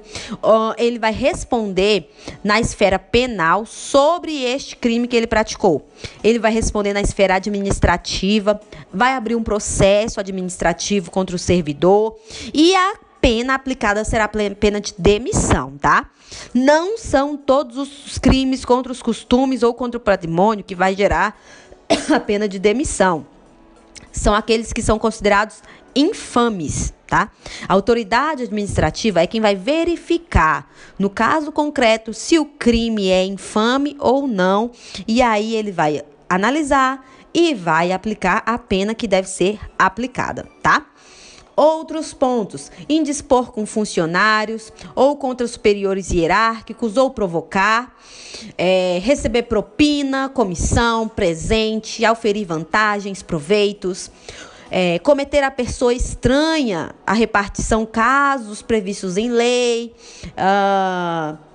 [0.77, 2.11] ele vai responder
[2.43, 5.87] na esfera penal sobre este crime que ele praticou.
[6.23, 8.61] Ele vai responder na esfera administrativa,
[8.93, 12.15] vai abrir um processo administrativo contra o servidor
[12.53, 16.09] e a pena aplicada será pena de demissão, tá?
[16.53, 21.39] Não são todos os crimes contra os costumes ou contra o patrimônio que vai gerar
[22.13, 23.25] a pena de demissão.
[24.11, 25.61] São aqueles que são considerados
[25.95, 27.29] infames, tá?
[27.67, 33.95] A autoridade administrativa é quem vai verificar, no caso concreto, se o crime é infame
[33.99, 34.71] ou não,
[35.07, 40.85] e aí ele vai analisar e vai aplicar a pena que deve ser aplicada, tá?
[41.61, 47.95] Outros pontos: indispor com funcionários ou contra superiores hierárquicos ou provocar,
[48.57, 54.09] é, receber propina, comissão, presente, auferir vantagens, proveitos.
[54.71, 59.93] É, cometer a pessoa estranha a repartição casos previstos em lei.
[60.29, 61.50] Uh,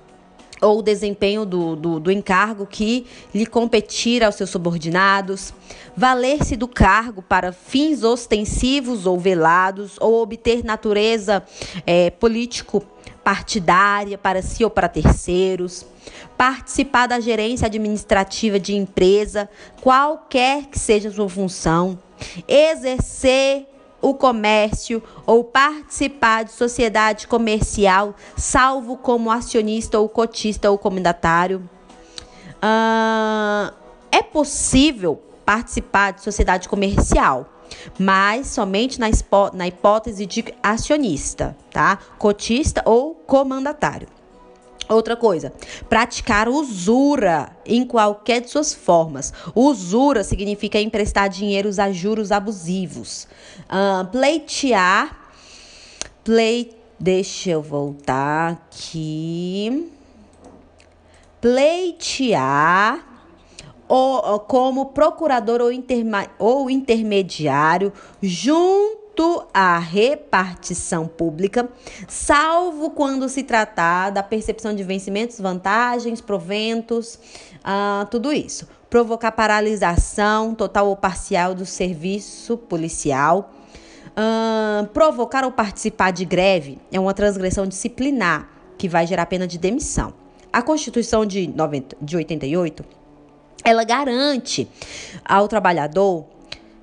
[0.61, 5.53] ou o desempenho do, do, do, encargo que lhe competir aos seus subordinados,
[5.95, 11.43] valer-se do cargo para fins ostensivos ou velados, ou obter natureza
[11.85, 15.85] é, político-partidária para si ou para terceiros,
[16.37, 19.49] participar da gerência administrativa de empresa,
[19.81, 21.99] qualquer que seja sua função,
[22.47, 23.67] exercer
[24.09, 31.69] o comércio ou participar de sociedade comercial, salvo como acionista ou cotista ou comandatário.
[32.57, 33.73] Uh,
[34.11, 37.47] é possível participar de sociedade comercial,
[37.99, 39.07] mas somente na,
[39.53, 41.99] na hipótese de acionista, tá?
[42.17, 44.16] Cotista ou comandatário.
[44.89, 45.51] Outra coisa,
[45.89, 49.33] praticar usura em qualquer de suas formas.
[49.53, 53.27] Usura significa emprestar dinheiros a juros abusivos.
[53.63, 55.29] Uh, pleitear,
[56.23, 59.91] pleit, deixa eu voltar aqui.
[61.41, 63.05] Pleitear
[63.89, 68.96] ou, como procurador ou, interma, ou intermediário junto
[69.53, 71.69] à repartição pública,
[72.07, 77.19] salvo quando se tratar da percepção de vencimentos, vantagens, proventos,
[77.63, 78.67] ah, tudo isso.
[78.89, 83.53] Provocar paralisação total ou parcial do serviço policial.
[84.15, 89.57] Ah, provocar ou participar de greve é uma transgressão disciplinar que vai gerar pena de
[89.57, 90.13] demissão.
[90.51, 92.97] A Constituição de, 90, de 88
[93.63, 94.67] ela garante
[95.25, 96.25] ao trabalhador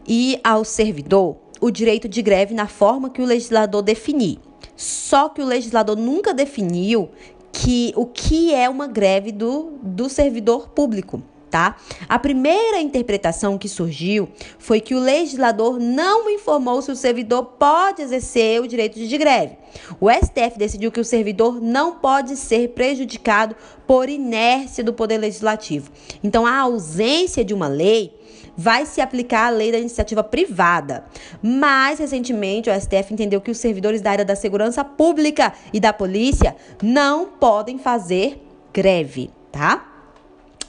[0.06, 4.38] e ao servidor o direito de greve na forma que o legislador definir.
[4.76, 7.08] Só que o legislador nunca definiu
[7.50, 11.22] que o que é uma greve do, do servidor público
[11.54, 11.76] tá?
[12.08, 18.02] A primeira interpretação que surgiu foi que o legislador não informou se o servidor pode
[18.02, 19.56] exercer o direito de greve.
[20.00, 23.54] O STF decidiu que o servidor não pode ser prejudicado
[23.86, 25.92] por inércia do poder legislativo.
[26.24, 28.12] Então, a ausência de uma lei
[28.56, 31.04] vai se aplicar a lei da iniciativa privada.
[31.42, 35.92] Mais recentemente, o STF entendeu que os servidores da área da segurança pública e da
[35.92, 38.40] polícia não podem fazer
[38.72, 39.90] greve, tá?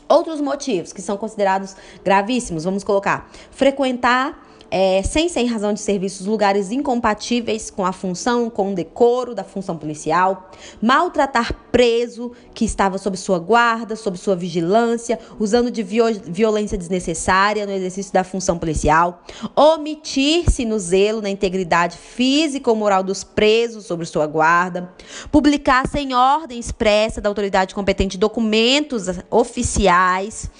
[0.07, 4.44] Outros motivos que são considerados gravíssimos, vamos colocar: frequentar
[4.77, 9.41] é, sem sem razão de serviços, lugares incompatíveis com a função, com o decoro da
[9.41, 10.51] função policial,
[10.81, 17.71] maltratar preso que estava sob sua guarda, sob sua vigilância, usando de violência desnecessária no
[17.71, 19.23] exercício da função policial,
[19.55, 24.93] omitir-se no zelo, na integridade física ou moral dos presos sobre sua guarda,
[25.31, 30.51] publicar sem ordem expressa da autoridade competente documentos oficiais.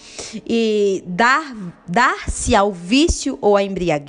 [0.48, 1.54] E dar
[1.88, 4.05] dar-se ao vício ou à embriaguez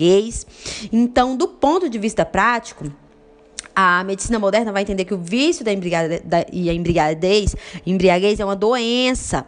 [0.93, 2.85] Então, do ponto de vista prático,
[3.75, 7.55] a medicina moderna vai entender que o vício da embriaguez, da, e a embriaguez,
[7.87, 9.47] embriaguez é uma doença,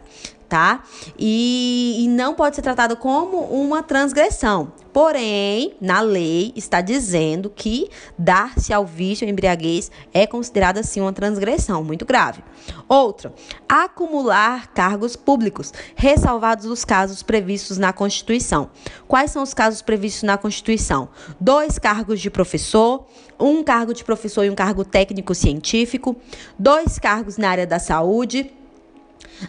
[0.49, 0.83] tá?
[1.17, 4.73] E, e não pode ser tratada como uma transgressão.
[4.91, 11.13] Porém, na lei está dizendo que dar-se ao vício ou embriaguez é considerada assim uma
[11.13, 12.43] transgressão muito grave.
[12.87, 13.31] Outra,
[13.67, 18.71] acumular cargos públicos, ressalvados os casos previstos na Constituição.
[19.07, 21.09] Quais são os casos previstos na Constituição?
[21.39, 23.05] Dois cargos de professor,
[23.39, 26.15] um cargo de professor e um cargo técnico científico,
[26.57, 28.51] dois cargos na área da saúde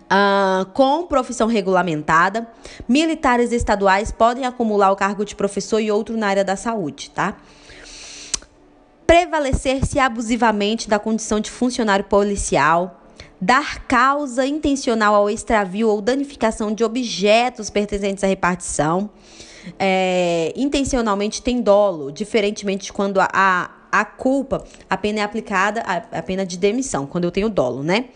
[0.04, 2.46] Uh, com profissão regulamentada,
[2.88, 7.36] militares estaduais podem acumular o cargo de professor e outro na área da saúde, tá?
[9.06, 13.00] Prevalecer-se abusivamente da condição de funcionário policial,
[13.40, 19.10] dar causa intencional ao extravio ou danificação de objetos pertencentes à repartição,
[19.78, 25.82] é, intencionalmente tem dolo, diferentemente de quando a, a, a culpa, a pena é aplicada,
[25.82, 28.06] a, a pena de demissão, quando eu tenho dolo, né?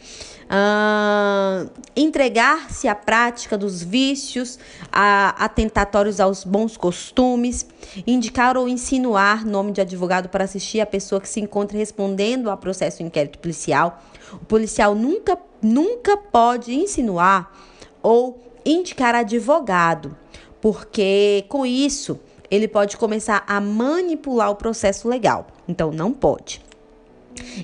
[0.45, 4.59] Uh, entregar-se à prática dos vícios,
[4.92, 7.66] a, atentatórios aos bons costumes,
[8.07, 12.57] indicar ou insinuar nome de advogado para assistir a pessoa que se encontra respondendo a
[12.57, 14.03] processo inquérito policial.
[14.32, 17.53] O policial nunca, nunca pode insinuar
[18.03, 20.16] ou indicar advogado,
[20.61, 22.20] porque com isso
[22.51, 25.47] ele pode começar a manipular o processo legal.
[25.66, 26.63] Então, não pode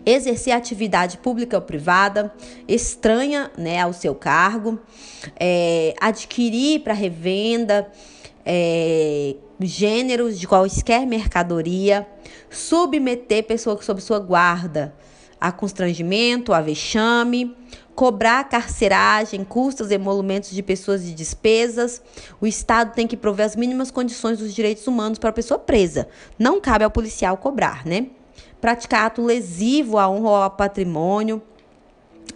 [0.04, 2.32] exercer atividade pública ou privada,
[2.66, 4.80] estranha né, ao seu cargo,
[5.38, 7.90] é, adquirir para revenda
[8.44, 12.06] é, gêneros de quaisquer mercadoria,
[12.48, 14.94] submeter pessoa sob sua guarda
[15.40, 17.56] a constrangimento, a vexame,
[17.94, 22.02] cobrar carceragem, custos e emolumentos de pessoas e despesas.
[22.40, 26.08] O Estado tem que prover as mínimas condições dos direitos humanos para a pessoa presa.
[26.38, 28.08] Não cabe ao policial cobrar, né?
[28.60, 31.42] Praticar ato lesivo à honra ou ao patrimônio,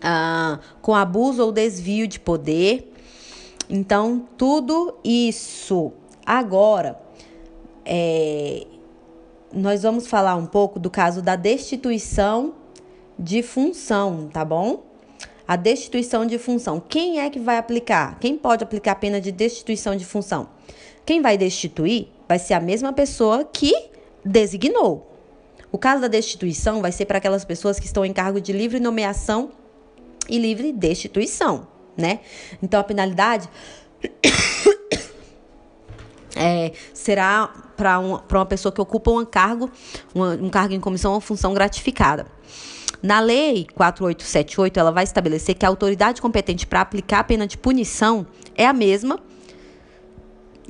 [0.03, 2.93] ah, com abuso ou desvio de poder.
[3.69, 5.93] Então, tudo isso.
[6.27, 6.99] Agora,
[7.85, 8.67] é,
[9.53, 12.55] nós vamos falar um pouco do caso da destituição
[13.19, 14.83] de função, tá bom?
[15.47, 16.81] A destituição de função.
[16.81, 18.19] Quem é que vai aplicar?
[18.19, 20.49] Quem pode aplicar a pena de destituição de função?
[21.05, 23.73] Quem vai destituir vai ser a mesma pessoa que
[24.25, 25.14] designou.
[25.75, 28.79] O caso da destituição vai ser para aquelas pessoas que estão em cargo de livre
[28.79, 29.51] nomeação
[30.29, 31.67] e livre destituição,
[31.97, 32.21] né?
[32.63, 33.51] Então a penalidade
[36.37, 39.69] é, será para um, uma pessoa que ocupa um cargo,
[40.15, 42.29] um cargo em comissão ou função gratificada.
[43.03, 47.59] Na Lei 4878, ela vai estabelecer que a autoridade competente para aplicar a pena de
[47.59, 49.19] punição é a mesma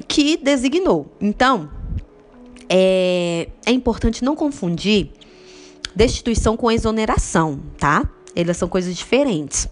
[0.08, 1.14] que designou.
[1.20, 1.83] Então,
[2.68, 5.10] é, é importante não confundir
[5.94, 8.08] destituição com exoneração, tá?
[8.34, 9.68] Elas são coisas diferentes.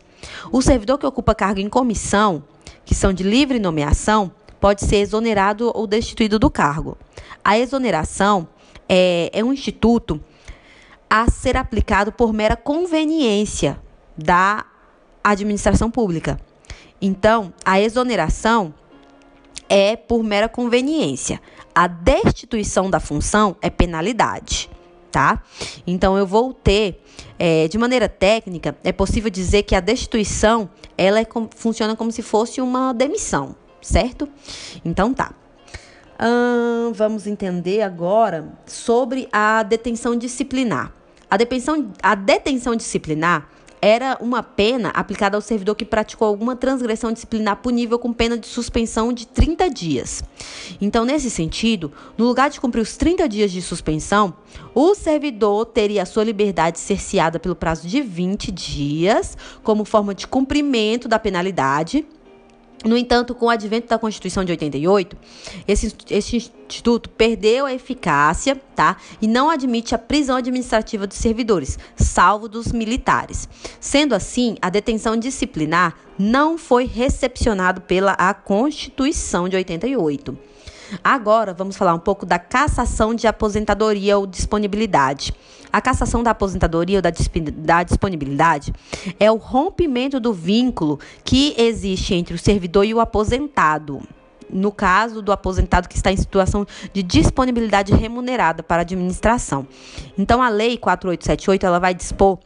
[0.53, 2.45] O servidor que ocupa cargo em comissão,
[2.85, 4.31] que são de livre nomeação,
[4.61, 6.97] pode ser exonerado ou destituído do cargo.
[7.45, 8.47] A exoneração
[8.89, 10.21] é, é um instituto
[11.11, 13.81] a ser aplicado por mera conveniência
[14.17, 14.65] da
[15.23, 16.41] administração pública.
[17.01, 18.73] Então, a exoneração
[19.69, 21.41] é por mera conveniência.
[21.75, 24.69] A destituição da função é penalidade,
[25.11, 25.43] tá?
[25.87, 27.03] Então, eu vou ter,
[27.39, 32.23] é, de maneira técnica, é possível dizer que a destituição ela é, funciona como se
[32.23, 34.29] fosse uma demissão certo?
[34.85, 35.35] Então tá.
[36.21, 40.93] Hum, vamos entender agora sobre a detenção disciplinar.
[41.29, 43.49] A detenção, a detenção disciplinar
[43.85, 48.47] era uma pena aplicada ao servidor que praticou alguma transgressão disciplinar punível com pena de
[48.47, 50.23] suspensão de 30 dias.
[50.81, 54.35] Então, nesse sentido, no lugar de cumprir os 30 dias de suspensão,
[54.73, 60.29] o servidor teria a sua liberdade cerceada pelo prazo de 20 dias, como forma de
[60.29, 62.07] cumprimento da penalidade
[62.85, 65.17] no entanto, com o advento da Constituição de 88,
[65.69, 68.97] esse, esse instituto perdeu a eficácia tá?
[69.21, 73.49] e não admite a prisão administrativa dos servidores, salvo dos militares.
[73.79, 80.37] Sendo assim, a detenção disciplinar não foi recepcionada pela a Constituição de 88.
[81.03, 85.33] Agora vamos falar um pouco da cassação de aposentadoria ou disponibilidade.
[85.73, 87.11] A cassação da aposentadoria ou da,
[87.57, 88.73] da disponibilidade
[89.19, 94.03] é o rompimento do vínculo que existe entre o servidor e o aposentado
[94.51, 99.67] no caso do aposentado que está em situação de disponibilidade remunerada para a administração.
[100.19, 102.39] Então, a Lei 4878 ela vai dispor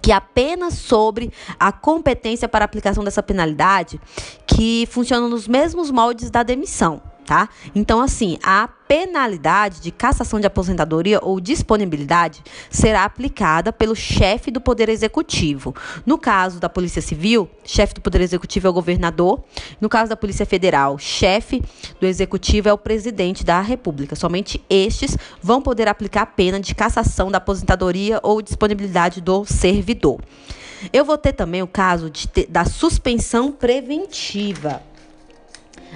[0.00, 1.30] que apenas sobre
[1.60, 4.00] a competência para aplicação dessa penalidade
[4.46, 7.48] que funciona nos mesmos moldes da demissão tá?
[7.74, 14.60] Então, assim, a penalidade de cassação de aposentadoria ou disponibilidade será aplicada pelo chefe do
[14.60, 15.74] Poder Executivo.
[16.06, 19.42] No caso da Polícia Civil, chefe do Poder Executivo é o governador.
[19.80, 21.62] No caso da Polícia Federal, chefe
[22.00, 24.14] do Executivo é o presidente da República.
[24.14, 30.20] Somente estes vão poder aplicar a pena de cassação da aposentadoria ou disponibilidade do servidor.
[30.92, 34.82] Eu vou ter também o caso de, da suspensão preventiva.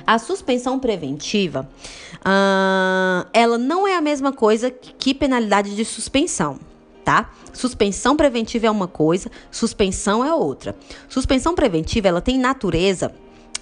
[0.07, 1.69] A suspensão preventiva,
[2.17, 6.59] uh, ela não é a mesma coisa que penalidade de suspensão,
[7.05, 7.31] tá?
[7.53, 10.77] Suspensão preventiva é uma coisa, suspensão é outra.
[11.09, 13.13] Suspensão preventiva, ela tem natureza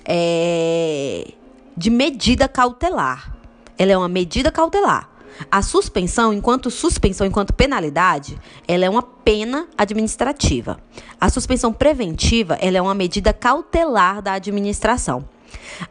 [0.04, 1.32] é,
[1.76, 3.36] de medida cautelar.
[3.76, 5.08] Ela é uma medida cautelar.
[5.50, 8.36] A suspensão, enquanto suspensão, enquanto penalidade,
[8.66, 10.80] ela é uma pena administrativa.
[11.20, 15.24] A suspensão preventiva, ela é uma medida cautelar da administração.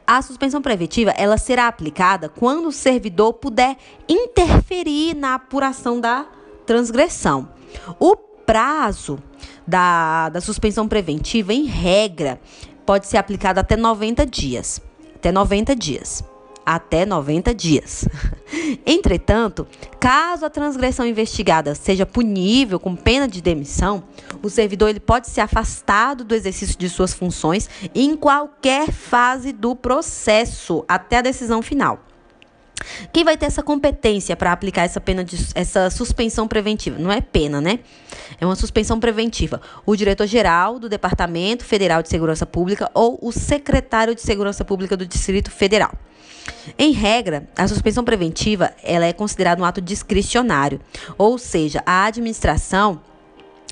[0.06, 3.78] A suspensão preventiva ela será aplicada quando o servidor puder
[4.08, 6.26] interferir na apuração da
[6.66, 7.50] transgressão.
[8.00, 9.20] O prazo
[9.66, 12.40] da, da suspensão preventiva, em regra,
[12.86, 14.82] pode ser aplicado até 90 dias.
[15.16, 16.24] Até 90 dias
[16.68, 18.06] até 90 dias.
[18.86, 19.66] Entretanto,
[20.02, 24.04] caso a transgressão investigada seja punível com pena de demissão,
[24.44, 29.78] o servidor ele pode ser afastado do exercício de suas funções em qualquer fase do
[29.78, 32.07] processo, até a decisão final.
[33.12, 36.98] Quem vai ter essa competência para aplicar essa pena de essa suspensão preventiva?
[36.98, 37.80] Não é pena, né?
[38.40, 39.62] É uma suspensão preventiva.
[39.86, 45.06] O diretor-geral do Departamento Federal de Segurança Pública ou o secretário de Segurança Pública do
[45.06, 45.92] Distrito Federal.
[46.78, 50.80] Em regra, a suspensão preventiva ela é considerada um ato discricionário,
[51.18, 53.02] ou seja, a administração,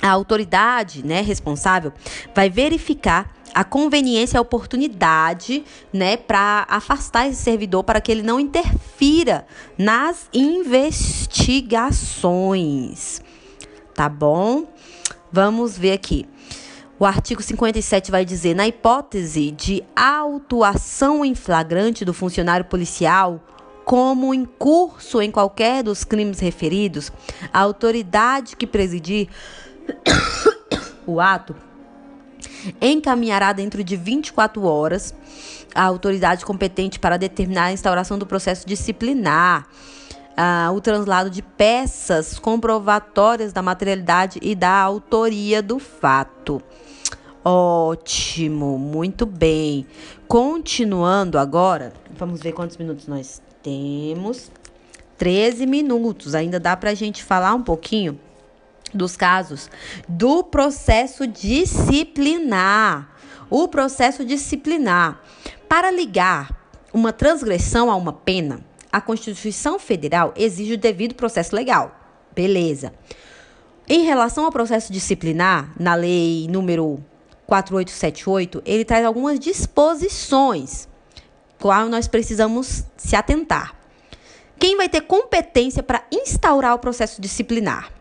[0.02, 1.94] a autoridade né, responsável,
[2.34, 8.38] vai verificar a conveniência a oportunidade, né, para afastar esse servidor para que ele não
[8.38, 9.48] interfira
[9.78, 13.22] nas investigações.
[13.94, 14.68] Tá bom?
[15.32, 16.28] Vamos ver aqui.
[17.00, 23.40] O artigo 57 vai dizer: na hipótese de autuação em flagrante do funcionário policial,
[23.86, 27.10] como em curso em qualquer dos crimes referidos,
[27.54, 29.30] a autoridade que presidir
[31.08, 31.56] o ato
[32.82, 35.14] encaminhará dentro de 24 horas
[35.74, 39.68] a autoridade competente para determinar a instauração do processo disciplinar.
[40.38, 46.62] Ah, o translado de peças comprovatórias da materialidade e da autoria do fato.
[47.44, 49.86] Ótimo, muito bem.
[50.28, 54.52] Continuando agora, vamos ver quantos minutos nós temos
[55.18, 56.36] 13 minutos.
[56.36, 58.20] Ainda dá para a gente falar um pouquinho
[58.94, 59.70] dos casos
[60.08, 63.10] do processo disciplinar.
[63.50, 65.22] O processo disciplinar.
[65.70, 68.62] Para ligar uma transgressão a uma pena,
[68.92, 71.94] a Constituição Federal exige o devido processo legal.
[72.34, 72.94] Beleza.
[73.88, 77.04] Em relação ao processo disciplinar, na lei número
[77.46, 80.88] 4878, ele traz algumas disposições
[81.60, 83.76] qual nós precisamos se atentar.
[84.58, 87.92] Quem vai ter competência para instaurar o processo disciplinar?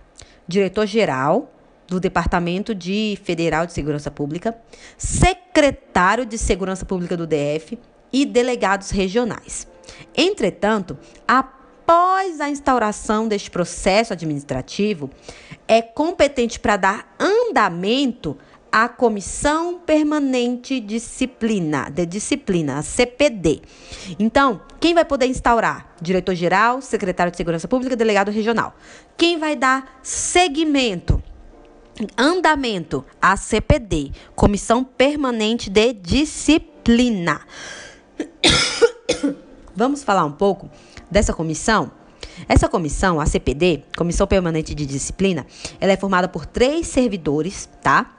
[0.46, 1.50] Diretor-geral
[1.86, 4.56] do Departamento de Federal de Segurança Pública,
[4.96, 7.78] secretário de Segurança Pública do DF
[8.12, 9.66] e delegados regionais.
[10.16, 15.10] Entretanto, após a instauração deste processo administrativo,
[15.68, 18.36] é competente para dar andamento
[18.74, 23.62] a Comissão Permanente Disciplina, de Disciplina, CPD.
[24.18, 25.94] Então, quem vai poder instaurar?
[26.02, 28.74] Diretor-geral, secretário de Segurança Pública, delegado regional.
[29.16, 31.22] Quem vai dar seguimento?
[32.18, 37.42] Andamento, a CPD, Comissão Permanente de Disciplina.
[39.72, 40.68] Vamos falar um pouco
[41.08, 41.92] dessa comissão?
[42.48, 45.46] Essa comissão, a CPD, Comissão Permanente de Disciplina,
[45.78, 48.16] ela é formada por três servidores, tá?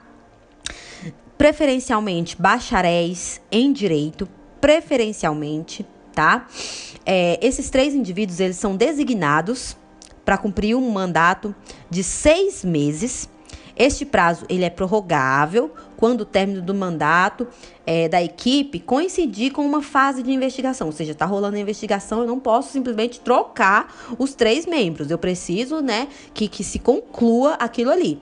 [1.36, 4.28] Preferencialmente bacharéis em direito,
[4.60, 6.46] preferencialmente, tá?
[7.04, 9.76] É, esses três indivíduos eles são designados
[10.24, 11.54] para cumprir um mandato
[11.88, 13.28] de seis meses.
[13.76, 17.46] Este prazo ele é prorrogável quando o término do mandato
[17.86, 22.20] é, da equipe coincidir com uma fase de investigação, ou seja, está rolando a investigação,
[22.20, 27.54] eu não posso simplesmente trocar os três membros, eu preciso, né, que, que se conclua
[27.54, 28.20] aquilo ali.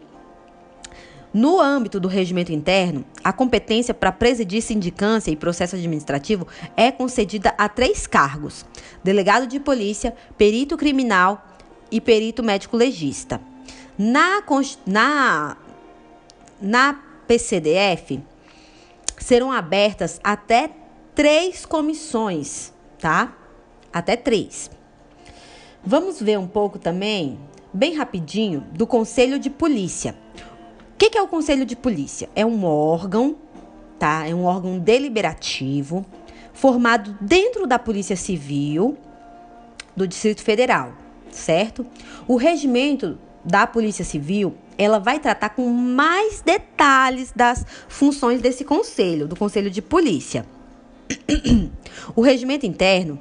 [1.34, 7.52] No âmbito do regimento interno, a competência para presidir sindicância e processo administrativo é concedida
[7.58, 8.64] a três cargos:
[9.02, 11.44] delegado de polícia, perito criminal
[11.90, 13.40] e perito médico legista.
[13.98, 14.44] Na,
[14.86, 15.56] na,
[16.62, 18.20] na PCDF,
[19.18, 20.70] serão abertas até
[21.16, 23.36] três comissões, tá?
[23.92, 24.70] Até três.
[25.84, 27.40] Vamos ver um pouco também,
[27.72, 30.22] bem rapidinho, do Conselho de Polícia.
[30.94, 32.28] O que, que é o Conselho de Polícia?
[32.36, 33.34] É um órgão,
[33.98, 34.28] tá?
[34.28, 36.06] É um órgão deliberativo
[36.52, 38.96] formado dentro da Polícia Civil
[39.96, 40.92] do Distrito Federal,
[41.32, 41.84] certo?
[42.28, 49.26] O regimento da Polícia Civil, ela vai tratar com mais detalhes das funções desse conselho,
[49.26, 50.46] do Conselho de Polícia.
[52.14, 53.18] O regimento interno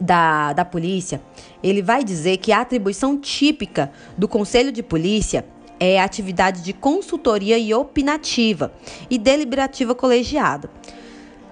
[0.00, 1.20] da, da polícia,
[1.62, 5.44] ele vai dizer que a atribuição típica do Conselho de Polícia
[5.78, 8.72] é atividade de consultoria e opinativa
[9.10, 10.70] e deliberativa colegiada.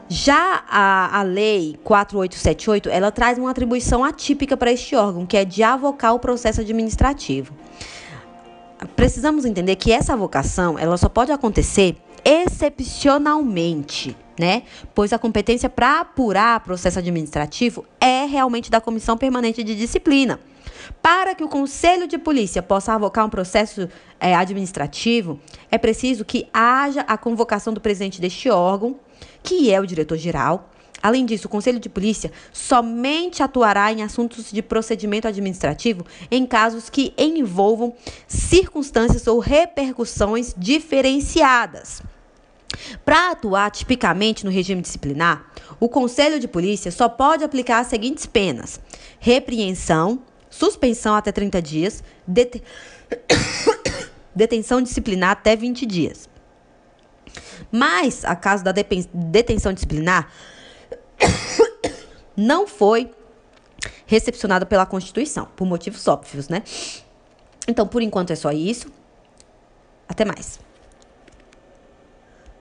[0.09, 5.45] Já a, a lei 4878, ela traz uma atribuição atípica para este órgão, que é
[5.45, 7.55] de avocar o processo administrativo.
[8.95, 14.65] Precisamos entender que essa avocação, ela só pode acontecer excepcionalmente, né?
[14.95, 20.39] Pois a competência para apurar processo administrativo é realmente da Comissão Permanente de Disciplina.
[21.01, 23.89] Para que o Conselho de Polícia possa avocar um processo
[24.21, 28.97] é, administrativo, é preciso que haja a convocação do presidente deste órgão,
[29.43, 30.71] que é o diretor-geral.
[31.03, 36.89] Além disso, o Conselho de Polícia somente atuará em assuntos de procedimento administrativo em casos
[36.89, 37.93] que envolvam
[38.29, 42.01] circunstâncias ou repercussões diferenciadas.
[43.05, 45.45] Para atuar tipicamente no regime disciplinar,
[45.81, 48.81] o Conselho de Polícia só pode aplicar as seguintes penas:
[49.19, 50.21] repreensão,
[50.53, 52.63] suspensão até 30 dias, det...
[54.37, 56.29] detenção disciplinar até 20 dias.
[57.71, 60.31] Mas, a caso da detenção disciplinar,
[62.37, 63.11] não foi
[64.07, 66.63] recepcionada pela Constituição, por motivos óbvios, né?
[67.67, 68.89] Então, por enquanto é só isso.
[70.09, 70.61] Até mais.